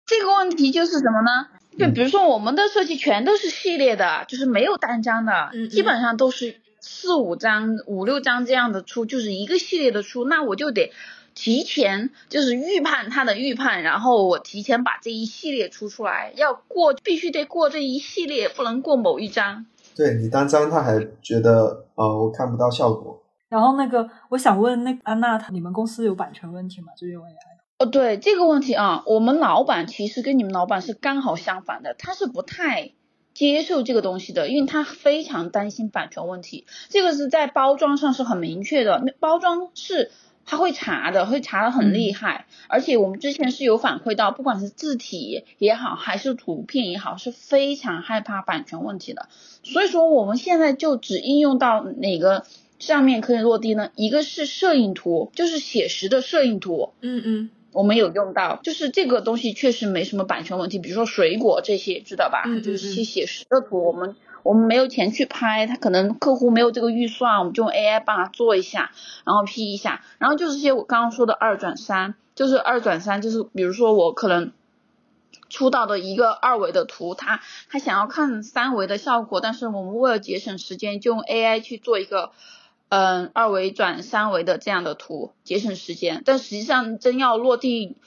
[0.07, 1.47] 这个问题就是什么呢？
[1.77, 10.91] 就嗯比如说我们的设计全都是系列的，就是没有单张的，嗯嗯基本上都是四五张、五六张这样的出，就是一个系列的出，那我就得
[11.41, 19.65] 提前就是预判他的预判，然后我提前把这一系列出出来，要过必须得过这一系列，不能过某一张。
[19.95, 23.23] 对你单张他还觉得，呃，我看不到效果。
[23.47, 26.87] 然后那个，我想问那安娜，你们公司有版权问题吗？
[26.97, 27.29] 就用 AI？
[27.77, 32.91] 哦，对这个问题啊，我们老板其实跟你们老板是刚好相反的，他是不太
[33.33, 36.65] 接受这个东西的，因为他非常担心版权问题。
[36.89, 40.11] 这个是在包装上是很明确的，包装是
[40.49, 42.47] 他会查的，会查的很厉害。
[42.67, 49.29] 而且我们之前是有反馈到，不管是字体也好，还是图片也好，是非常害怕版权问题的。
[49.61, 52.45] 所以说我们现在就只应用到哪个
[52.79, 53.91] 上面可以落地呢？
[53.95, 56.93] 一个是摄影图，就是写实的摄影图。
[57.01, 62.41] 嗯嗯我们有用到，就是这个东西确实没什么版权问题，比如说水果这些，知道吧？
[62.47, 68.91] 嗯嗯就是些写实的图，我们我们没有钱去拍，他可能客户没有这个预算，我们就用 AI 帮他做一下，
[69.25, 74.51] 然后 P 一下，然后就是些我刚刚说的二转三，就是二转三，就是比如说我可能。
[75.51, 82.33] 出到的一个二维的图，他他想要看三维的效果，但是我们为了节省时间，就用 AI 去做一个
[82.89, 86.21] 嗯二维转三维的这样的图，节省时间。
[86.23, 87.97] 但实际上真要落地，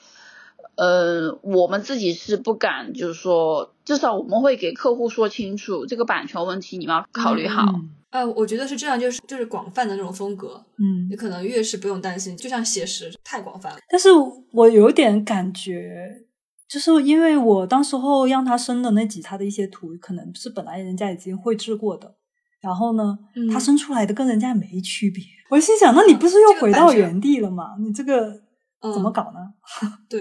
[0.76, 7.62] 呃，我们自己是不敢，就是说，至少我们会给客户说清楚这个版权问题，你们要考虑好。
[7.74, 13.78] 嗯呃，我觉得是这样，就是就是广泛的那种风格，嗯你可能越是不用担心，就像写实太广泛了。
[13.88, 14.10] 但是
[14.52, 16.22] 我有点感觉，
[16.68, 22.14] 就是因为我当时候让他生的那几他的一些图，可能是本来人家已经绘制过的，
[22.60, 25.24] 然后呢，嗯他生出来的跟人家没区别。
[25.48, 27.76] 我心想，那你不是又回到原地了吗？
[27.80, 28.30] 你这个
[28.92, 29.54] 怎么嗯搞呢？
[30.10, 30.20] 对，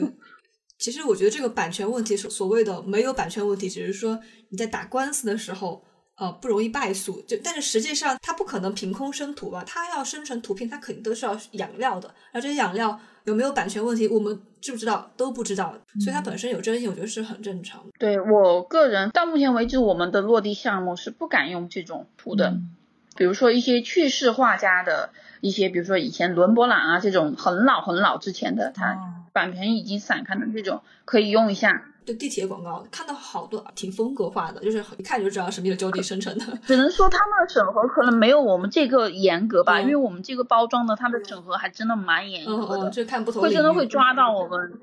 [0.82, 5.84] 其实我觉得这个版权问题，所所谓的没有版权问题，只是说你在打官司的时候，
[6.16, 7.22] 呃，不容易败诉。
[7.28, 9.64] 就但是实际上，它不可能凭空生图吧？
[9.64, 12.08] 它要生成图片，它肯定都是要养料的。
[12.32, 17.92] 然后这些养料有没有版权问题，我们知不知道都不知道，所以它本身有争议，我觉得是很正常的。
[18.00, 22.50] 对我个人到目前为止，我们的落地项目是不敢用这种图的。
[22.50, 22.76] 嗯
[23.14, 25.10] 比如说一些去世画家的
[25.42, 31.88] 一些，比如说以前伦勃朗啊这种很老很老之前的，它哦版权已经散开的这种可以用一下。
[32.04, 36.44] 就地铁广告看到好多挺风格化的，就是一看就知道是没有周地生成的。
[36.66, 44.80] 只能说他们的审核可能没有我们这个严格吧，嗯因为我们这个包装的它的审核还真的蛮严嗯格的，嗯，这看不同会真的会抓到我们。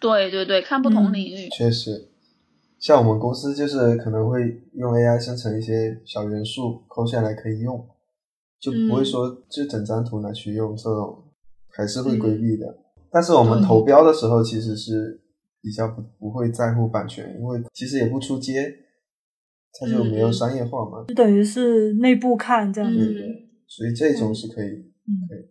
[0.00, 1.48] 对对对，看不同嗯领域。
[1.48, 2.08] 确实，
[2.78, 7.84] 像我们公司就是可能会用 AI 生成一些小元素，抠下来可以用，
[8.60, 11.24] 就不会嗯说就整张图拿去用，这种
[11.68, 12.83] 还是会嗯规避的。
[13.14, 15.22] 但是我们投标的时候其实是
[15.62, 18.74] 比较不不会在乎版权，因为其实也不出街，
[19.78, 23.24] 它就没有商业化嘛，就等于是内部看这样嗯子。
[23.68, 24.66] 所以这种是可以。
[25.06, 25.48] 嗯、可以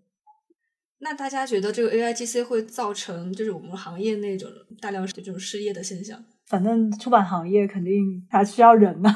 [1.00, 4.50] 那大家觉得这个 AIGC 会造成就是我们行业那种
[4.82, 6.22] 大量这种失业的现象？
[6.46, 9.10] 反正出版行业肯定还需要人呐、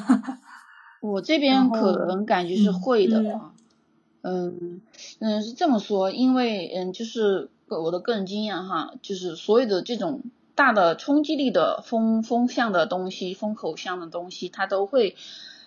[1.03, 3.21] 我这边可能感觉是会的
[4.21, 4.81] 嗯
[5.19, 10.21] 嗯是这么说，因为嗯就是我的个人经验哈，就是所有的这种
[10.55, 15.15] 大的冲击力的风风向的东西、风口向的东西，它都会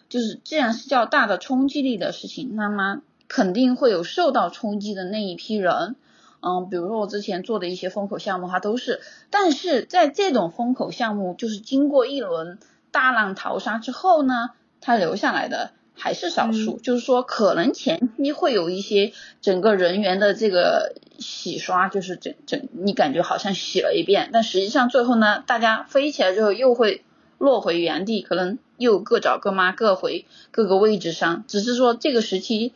[0.08, 5.96] 就是既然是叫大的冲击力的事情，那么肯定会有受到冲击的那一批人。
[6.42, 12.58] 嗯，比如说我之前做的一些风口项目，它都是，但是在这种风口项目，就是经过一轮
[12.90, 27.04] 大浪淘沙之后呢，它留下来的还是少数，就是说可能前期会有一些整个人员的这个洗刷，就是整整你感觉好像洗了一遍，但实际上最后呢，大家飞起来之后又会
[27.38, 32.72] 落回原地，可能又各找各妈，各回各个位置上，只是说这个时期。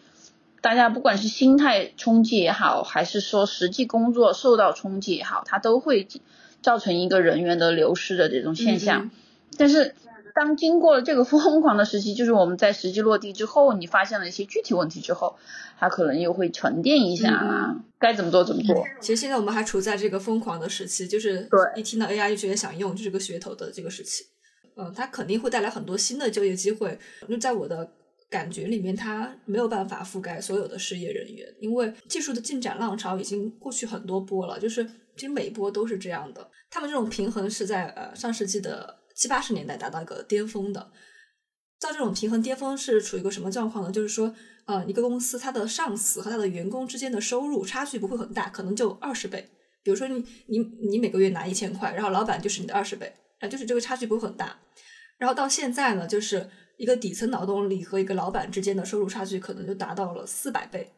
[0.60, 6.08] 大家不管是心态冲击也好，还是说实际工作受到冲击也好，它都会
[6.62, 9.04] 造成一个人员的流失的这种现象。
[9.04, 9.10] 嗯
[9.58, 9.94] 但是
[10.34, 15.36] 当经过了这个疯狂的时期，就是我们在实际落地之后，你发现了一些具体问题之后，
[15.78, 18.84] 它可能又会沉淀一下啊，该怎么做怎么做。
[19.00, 24.24] 其实现在我们还处在这个疯狂的时期，就是对一听到 AI 就觉得想用，就是个噱头的这个时期。
[24.76, 26.98] 嗯，它肯定会带来很多新的就业机会。
[27.28, 27.88] 就在我的
[28.28, 36.50] 感觉里面，它没有办法覆盖所有的失业人员，因为技术的进展浪潮已经过去很多波了，就是其实每一波都是这样的。
[36.68, 40.90] 他们这种平衡是在呃上世纪的七八十年代达到一个巅峰的。
[41.80, 43.90] 到这种平衡巅峰是处于一个什么状况呢？
[43.92, 49.50] 就是说，呃，一个公司它的上司和它的员工之间的收入差距不会很大，可能就二十倍。
[49.82, 54.58] 比如说你你你每个月拿一千块，然后老板就是你的二十倍，啊，就是这个差距不会很大。
[55.18, 56.48] 然后到现在呢，就是
[56.78, 60.90] 一个底层劳动力和一个老板之间的收入差距可能就达到了四百倍，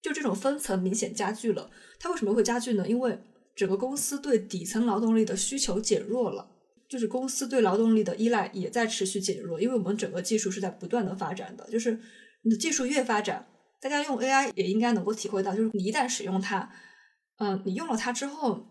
[0.00, 1.70] 就这种分层明显加剧了。
[1.98, 2.88] 它为什么会加剧呢？
[2.88, 3.18] 因为
[3.54, 6.50] 整个公司对底层劳动力的需求减弱了，
[6.90, 9.60] 就是公司对劳动力的依赖也在持续减弱。
[9.60, 11.98] 因为我们整个技术是在不断的发展的，就是
[12.42, 13.46] 你的技术越发展，
[13.80, 16.68] 大家用 AI 也应该能够体会到，就是你一旦使用它，
[17.38, 18.66] 嗯，你用了它之后，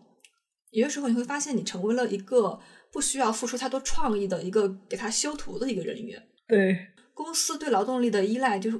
[0.70, 2.60] 有些时候你会发现你成为了一个
[2.92, 6.22] 不需要付出太多创意的一个给它修图的一个人员。
[6.46, 6.76] 对，
[7.14, 8.78] 公司对劳动力的依赖就是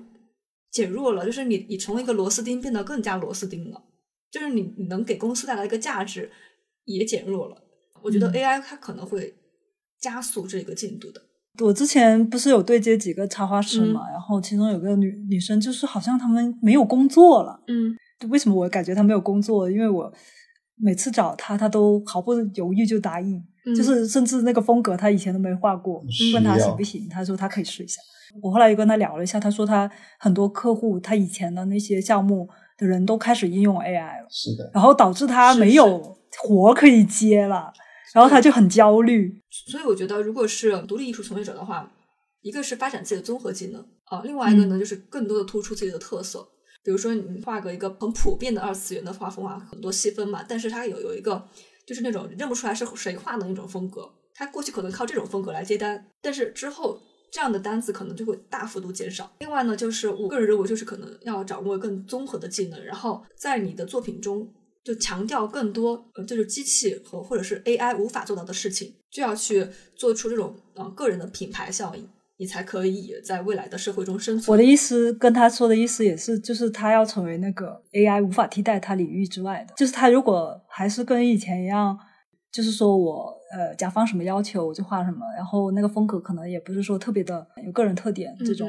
[0.71, 3.83] 减弱了，就是你你从一个螺丝钉变得更加螺丝钉了，
[4.31, 6.31] 就是你你能给公司带来一个价值
[6.85, 7.57] 也减弱了。
[8.03, 9.35] 我觉得嗯 AI 它可能会
[10.01, 11.21] 加速这个进度的。
[11.65, 17.61] 我之前不是有对接几个插画师嘛，嗯然后其中有个女女生，就是好像他们没有工作了。
[17.67, 17.95] 嗯
[18.29, 19.71] 为什么我感觉她没有工作？
[19.71, 20.13] 因为我
[20.77, 26.03] 每次找她，她都毫不犹豫就答应，嗯就是甚至那个风格她以前都没画过，
[26.35, 28.01] 问她行不行，她说她可以试一下。
[28.43, 32.49] 我后来又跟她聊了一下，她说她很多客户，她以前的那些项目
[32.79, 37.73] 的人都开始应用 AI 了，是的，然后导致她没有活可以接了，
[38.13, 39.43] 然后他就很焦虑。
[39.51, 41.93] 所以我觉得，如果是独立艺术从业者的话，
[42.43, 46.47] 一个是发展自己的综合技能啊，另外一个呢，就是更多的突出自己的特色。
[46.83, 51.47] 比如说，你画个一个很普遍的二次元的画风啊，很多细分嘛，但是它有有一个
[51.87, 54.11] 就是那种认不出来是谁画的那种风格。
[54.35, 56.99] 他过去可能靠这种风格来接单，但是之后
[57.31, 59.31] 这样的单子可能就会大幅度减少。
[59.41, 64.51] 另外呢，就是我个人认为，就是可能要掌握更综合的技能，然后在你的作品中
[64.85, 72.09] 就强调更多，呃，就是机器和或者是 AI 无法做到的事情，就要去做出这种呃个人的品牌效应。
[72.39, 74.51] 你才可以在未来的社会中生存。
[74.51, 79.75] 我的意思跟他说的意思也是，就是他要成为那个 AI 无法替代他领域之外的。
[79.77, 81.99] 就是他如果还是跟以前一样，
[82.51, 88.67] 就是说我呃甲方什么要求我就画什么，然后那个风格可能也不是说特别的有个人特点这种，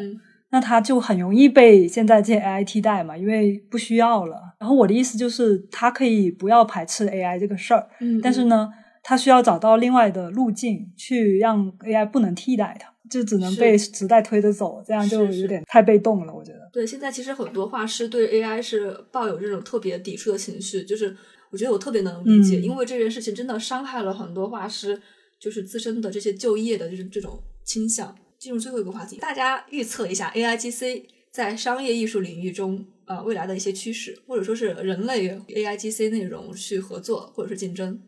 [0.52, 4.36] 那他就很容易被现在这些 AI 替代嘛，因为不需要了。
[4.60, 8.70] 然后我的意思就是，他可以不要排斥 AI 这个事儿，嗯，但是呢，
[9.02, 12.92] 他需要找到另外的路径去让 AI 不能替代它。
[13.10, 16.34] 就只能被时代推着走，这样就有点太被动了。
[16.34, 21.14] 我觉得，对，现在其实很多画师对 AI 是抱有这种特别抵触的情绪，就是
[21.50, 24.98] 我觉得我特别能理解，因为这件事情真的伤害了很多画师，
[25.38, 28.16] 就是自身的这些就业的这种这种倾向。
[28.42, 38.02] 进入最后一个话题，大家预测一下 AIGC 在商业艺术领域中呃未来的一些趋势，或者说是人类 AIGC 内容去合作或者是竞争，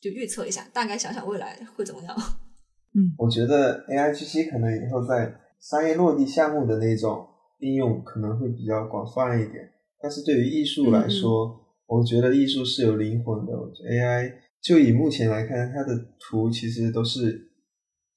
[0.00, 2.16] 就预测一下，大概想想未来会怎么样。
[2.94, 7.24] 嗯，我觉得 A I G C 可能以后在商业落地项目的那种
[7.60, 9.70] 应用可能会比较广泛一点，
[10.02, 11.56] 但是对于艺术来说，
[11.86, 13.52] 我觉得艺术是有灵魂的。
[13.52, 17.52] 我觉得 A I 就以目前来看，它的图其实都是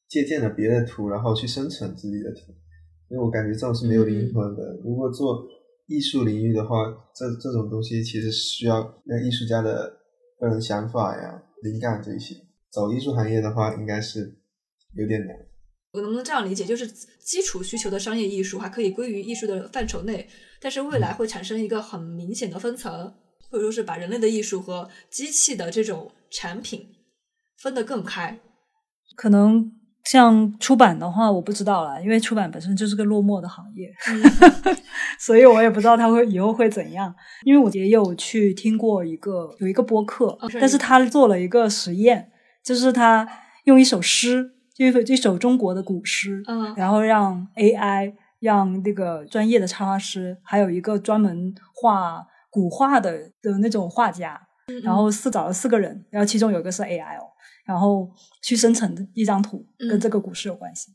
[0.09, 2.51] 借鉴了别的图，然后去生成自己的图，
[3.09, 4.77] 因为我感觉这种是没有灵魂的。
[4.83, 5.47] 如果做
[5.87, 9.89] 艺术领域的话，这这种东西其实需要那艺术家的
[10.39, 12.35] 个人想法呀、灵感这些。
[12.69, 14.35] 走艺术行业的话，应该是。
[14.95, 15.37] 有点难，
[15.91, 16.65] 我能不能这样理解？
[16.65, 20.27] 就是基础需求的商业艺术还可以归于艺术的范畴内，
[20.59, 23.13] 但是未来会产生一个很明显的分层，
[23.51, 26.87] 或者说是把人类的艺术和机器的这种产品
[27.59, 28.39] 分得更开。
[29.15, 29.71] 可能
[30.09, 33.93] 像出版的话，我不知道了，因为出版本身就是个落寞的行业，
[35.19, 37.13] 所以我也不知道它会以后会怎样。
[37.43, 42.31] 因为我也有去听过一个有一个播客，但是他做了一个实验，
[42.63, 43.27] 就是他
[43.65, 44.55] 用一首诗。
[44.77, 54.39] 一一首中国的古诗，嗯，然后让 AI 让那个专业的插画师，还有一个专门画古画的的那种画家，
[54.81, 57.27] 然后四找了四个人，然后其中有一个是 AI 哦，
[57.69, 58.09] 然后
[58.41, 60.91] 去生成一张图，跟这个股市有关系。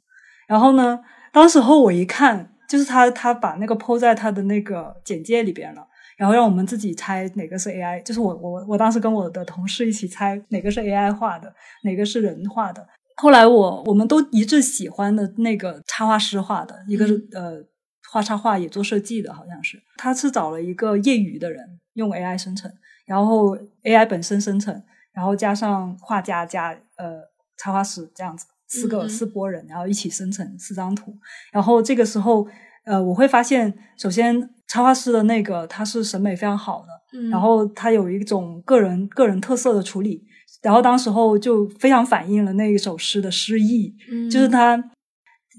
[0.49, 0.99] 然后呢，
[1.33, 11.55] 当时候我一看，就是他他把那个铺在他的那个简介里边了，然后让我们自己猜哪个是 AI，就是我我我当时跟我的同事一起猜哪个是 AI 画的，
[11.85, 12.85] 哪个是人画的。
[13.15, 17.65] 后来我我们都一致喜欢的那个插画师画的，一个是呃
[18.11, 22.69] 画插画也做设计的，好像是他是找了一个业余的人用 AI 生成，
[23.07, 24.83] 然后 AI 本身生成，
[25.15, 27.21] 然后加上画家加呃
[27.57, 31.17] 插画师这样子四个四波人，然后一起生成四张图。
[31.53, 32.47] 然后这个时候
[32.85, 40.25] 呃我会发现，首先插画师的那个他是审美非常好的，然后他有一种个人个人特色的处理。
[40.63, 43.95] 然后当时候就非常反映了那一首诗的诗意，
[44.31, 44.83] 就是他，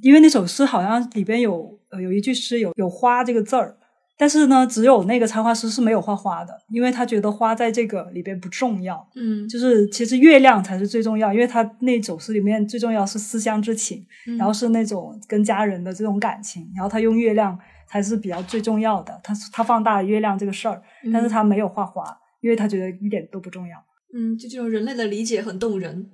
[0.01, 3.77] 因为那首诗好像里边有呃有一句诗有有花这个字儿，
[4.17, 14.05] 但是呢，只有那个插画师是没有画花的，因为他觉得花在这个里边不重要，嗯，就是其实月亮才是最重要，因为他那首诗里面最重要是思乡之情，
[14.37, 17.57] 然后是那种跟家人的这种感情，然后他用月亮
[17.87, 22.03] 才是比较最重要的，他他放大了月亮这个事儿，但是他没有画花，
[22.41, 23.77] 因为他觉得一点都不重要。
[24.13, 26.09] 嗯，就这种人类的理解很动人，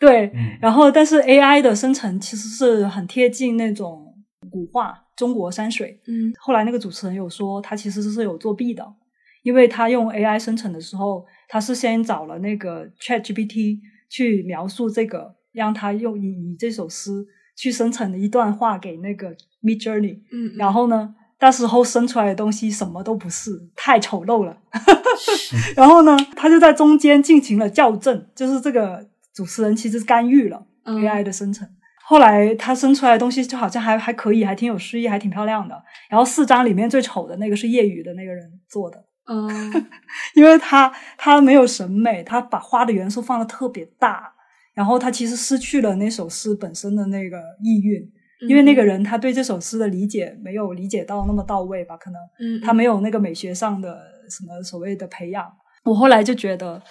[0.00, 0.32] 对。
[0.60, 4.12] 然后，但是 AI 的生成其实是很贴近那种
[4.54, 6.00] 古画中国山水。
[6.06, 8.86] 嗯，后来那个主持人有说，他其实是有作弊的，
[9.42, 17.26] 因为他用 AI 生成的时候，他是先找了那个 ChatGPT 去描述这个，让他用以以这首诗
[17.56, 20.20] 去生成的一段话给那个 Mid Journey。
[20.30, 21.16] 嗯，然后呢？
[21.40, 24.56] 那时候生出来的东西什么都不是，太丑陋了。
[25.76, 31.68] 然后呢，他就在中间进行了校正，就是这个主持人其实干预了 AI 的生成。
[32.06, 35.74] 后来他生出来的东西就好像还还可以，还挺有诗意，还挺漂亮的。
[36.08, 39.48] 然后四张里面最丑的那个是业余的那个人做的，嗯，
[40.36, 44.32] 因为他他没有审美，他把花的元素放的特别大，
[44.74, 48.10] 然后他其实失去了那首诗本身的那个意蕴。
[48.46, 53.98] 因为那个人他对这首诗的理解没有理解到那么到位吧，可能，嗯，他没有那个美学上的
[54.28, 55.50] 什么所谓的培养。
[55.84, 56.82] 我后来就觉得，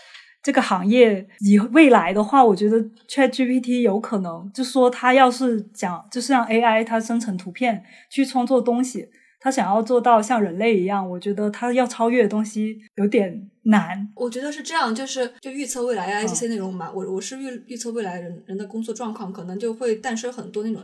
[0.44, 2.78] 这个行业以未来的话，我觉得
[3.08, 7.82] Chat GPT 有可能，就说它要是讲，就是让 AI 它生成图片
[8.12, 9.08] 去创作东西，
[9.40, 14.06] 它想要做到像人类一样，我觉得它要超越的东西有点难。
[14.18, 20.84] 我觉得是这样，就是就预测未来 AI 嗯这些内容嘛，我我是预预测未来人人的工作状况，可能就会诞生很多那种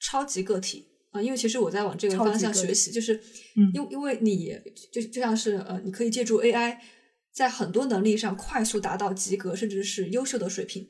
[0.00, 0.86] 超级个体。
[1.12, 3.14] 啊、因为其实我在往这个方向学习，就是
[3.56, 3.72] 嗯。
[3.72, 4.52] 因因为你
[4.92, 6.76] 就就像是呃，你可以借助 AI
[7.36, 10.88] 在很多能力上快速达到及格甚至是优秀的水平，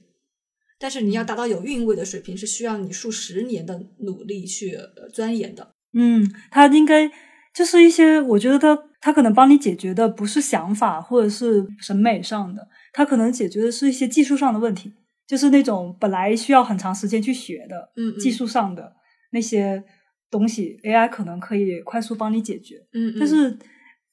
[0.79, 5.73] 但是你要达到有韵味的水平，是需要你数十年的努力去呃钻研的。
[5.93, 7.11] 嗯，他应该
[7.53, 14.93] 就是一些，我觉得他他可能帮你解决的不是想法或者是审美上的，他可能解决的是一些技术上的问题，
[15.27, 18.95] 就是那种本来需要很长时间去学的嗯嗯技术上的
[19.33, 19.83] 那些
[20.31, 22.77] 东西，AI 可能可以快速帮你解决。
[22.93, 23.59] 嗯，嗯但是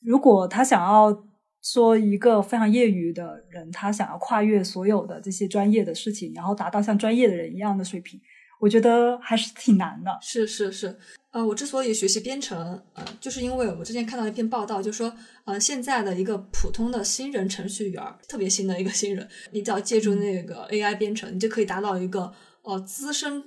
[0.01, 1.23] 如果他想要
[1.64, 8.20] 说一个非常业余的人，他想要跨越所有的这些专业的事情，然后达到像专业的人一样的水平，
[8.59, 10.11] 我觉得还是挺难的。
[10.22, 10.97] 是是是，
[11.32, 22.34] 呃，我之所以学习编程，呃，就是因为我之前看到一篇报道，就说，呃，现在的一个普通的新人程序员，特别新的一个新人，你只要借助那个 AI 编程，你就可以达到一个
[22.64, 23.41] 呃资深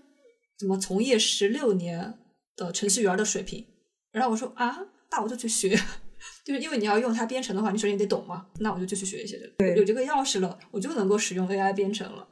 [0.59, 2.15] 怎么从业十六年
[2.57, 3.67] 的程序员的水平。
[4.11, 4.79] 然后我说啊，
[5.11, 5.79] 那我就去学，
[6.47, 12.25] 就是因为你要用它编程的话，你首先得懂嘛，那我就继续学一些这个，对有这个钥匙了，我就能够使用 AI 编程了。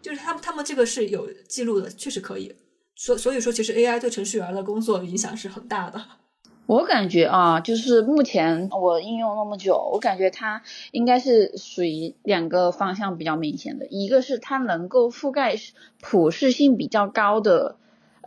[0.00, 2.54] 就是他们他们这个是有记录的，确实可以。
[2.94, 6.00] 所所以说，其实 AI 对程序员的工作影响是很大的。
[6.66, 15.56] 我感觉啊，就是目前我应用那么久，我感觉它应该是属于两个方向比较明显的，一个是它能够覆盖
[16.00, 17.76] 普适性比较高的，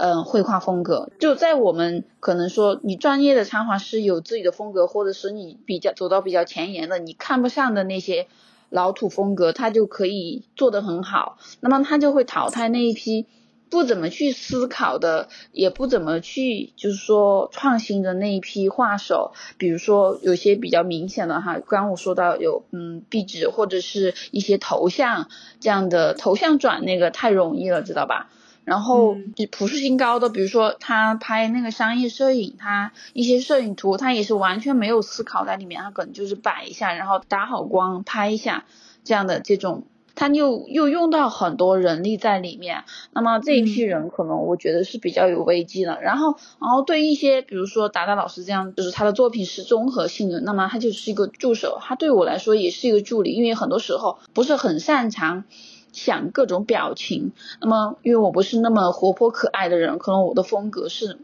[0.04, 1.12] 嗯，绘画风格。
[1.20, 8.26] 就在我们可能说你专业的插画师有自己的风格，或者是你比较走到比较前沿的，你看不上的那些
[8.70, 11.38] 老土风格，他就可以做得很好。
[11.60, 13.28] 那么他就会淘汰那一批。
[13.70, 25.30] 不怎么去思考的，也不怎么去就是说创新的那一批画手，比如说有些比较明显的哈，刚我说到有嗯壁纸或者是一些头像
[25.62, 28.30] 这样的头像转那个太容易了，知道吧？
[28.64, 29.16] 然后
[29.52, 38.66] 普适性高的，比如说他拍那个商业摄影，他一些摄影图，他也是完全没有思考在里面，他可能就是摆一下，然后打好光拍一下
[39.04, 39.84] 这样的这种。
[40.14, 42.84] 他又又用到很多人力在里面，
[43.14, 46.00] 那么这一批人可能我觉得是比较有危机的。
[46.02, 55.46] 然后，然后对一些比如说达达老师这样，就是他的作品是综合性的，那么他就是一个助手，他对我来说也是一个助理，因为很多时候不是很擅长
[55.92, 57.34] 想各种表情。
[57.60, 61.20] 那么，因为我不是那么活泼可爱的人，可能我的风格是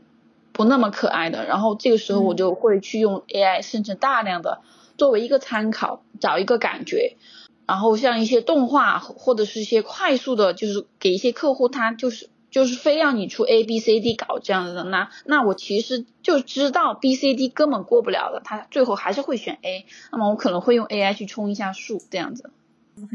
[0.51, 1.45] 不那么可爱的。
[1.45, 4.61] 然后这个时候我就会去用 AI 生成大量的
[4.97, 7.17] 作为一个参考，找一个感觉。
[7.65, 22.51] 然后像一些动画或者是一些快速的，就是给一些客户，他就是就是非要你出 A B C D 稿这样子的，那那我其实就知道 B C D 根本过不了的，他最后还是会选 A，那么我可能会用 AI 去冲一下数这样子。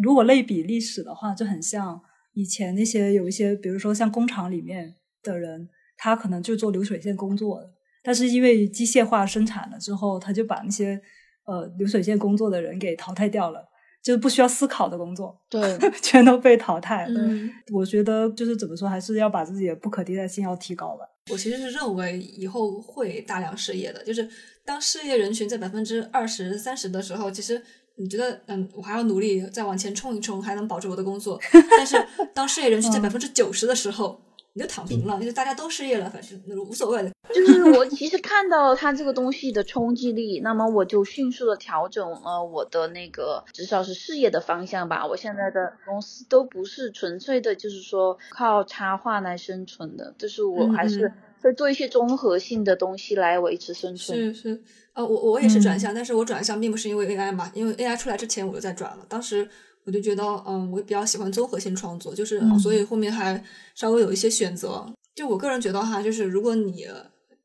[0.02, 2.00] 如果类比历史的话，就很像
[2.32, 7.70] 以前那些有一些，比如说像工厂里面的人，他可能就做流水线工作的，
[8.02, 11.00] 但是因为机械化生产了之后，他就把那些
[11.44, 13.68] 呃流水线工作的人给淘汰掉了。
[14.02, 17.20] 就是不需要思考的工作，对，全都被淘汰了。
[17.20, 21.04] 嗯，我觉得就是怎么说，还是要把自己的不可替代性要提高吧。
[21.30, 24.28] 我其实是认为以后会大量失业的，就是
[24.64, 27.62] 当失业人群在百分之二十三十的时候，其实
[27.96, 31.38] 你觉得，嗯，我还要努力再往前冲一冲，还能保住我的工作。
[31.76, 31.96] 但是
[32.34, 34.20] 当失业人群在百分之九十的时候，
[34.54, 37.10] 你就躺平了，就是大家都失业了，反正无所谓的。
[37.32, 45.06] 就是 我其实看到它这个东西的冲击力，那么我就迅速的调整了我的那个至少是事业的方向吧。
[45.06, 51.12] 我现在的公司都不是纯粹的，就是说靠插画来生存的，就是我还是
[51.42, 54.32] 会做一些综合性的东西来维持生存。
[54.32, 54.62] 是是，
[54.94, 59.48] 呃，我我也是转向，但是我转向并不是因为 AI 嘛，因为 AI 出来之前我就在转了，当时。
[59.84, 63.42] 我就觉得，嗯，我比较喜欢综合性创作，就是、嗯、所以后面还
[63.74, 64.86] 稍微有一些选择。
[65.12, 66.86] 就我个人觉得哈，就是如果你，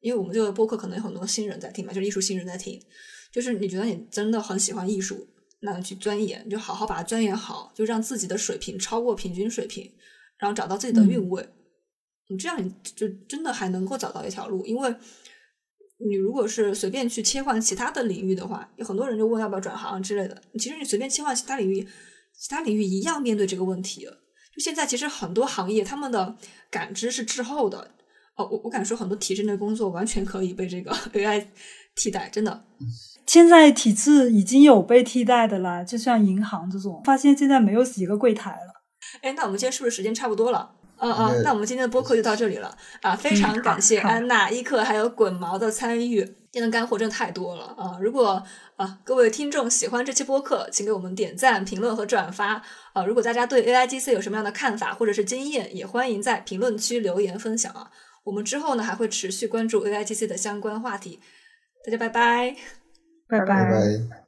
[0.02, 2.80] 因为我们这个播客可能有很多新人在听嘛，就是艺术新人在听，
[3.32, 5.28] 就是你觉得你真的很喜欢艺术，
[5.62, 9.92] 那去钻研，你就好好把它钻研好，就让自己的水平超过平均水平，
[10.38, 11.44] 然后找到自己的韵味。
[12.30, 14.96] 你、嗯、这样你就真的还能够找到一条路，因为。
[16.00, 20.40] 你如果是随便去切换其他的领域的话，有很多人就问要不要转行之类的。
[20.60, 21.82] 其实你随便切换其他领域，
[22.40, 24.06] 其他领域一样面对这个问题。
[24.06, 26.36] 就现在，其实很多行业他们的
[26.70, 27.96] 感知是滞后的。
[28.36, 31.48] 哦，我我敢说，很多体制内工作完全可以被这个 AI
[31.96, 32.64] 替代，真的。
[33.26, 38.84] 现在体制已经有被替代的啦，就像银行这种，发现现在没有几个柜台了。
[39.24, 40.76] 哎，那我们今天是不是时间差不多了？
[41.00, 43.16] 嗯嗯，那我们今天的播客就到这里了啊！
[43.16, 47.98] 非常感谢安娜、伊克还有滚毛的参与，今天的干货真的太多了啊！
[48.02, 48.44] 如果
[48.78, 53.06] 啊各位听众喜欢这期播客，请给我们点赞、评论和转发啊！
[53.06, 57.92] 如果大家对 AIGC 有什么样的看法或者是经验，也欢迎在评论区留言分享啊！
[58.24, 61.22] 我们之后呢还会持续关注 AIGC 的相关话题，
[61.86, 62.56] 大家拜拜，
[63.30, 64.27] 拜拜拜。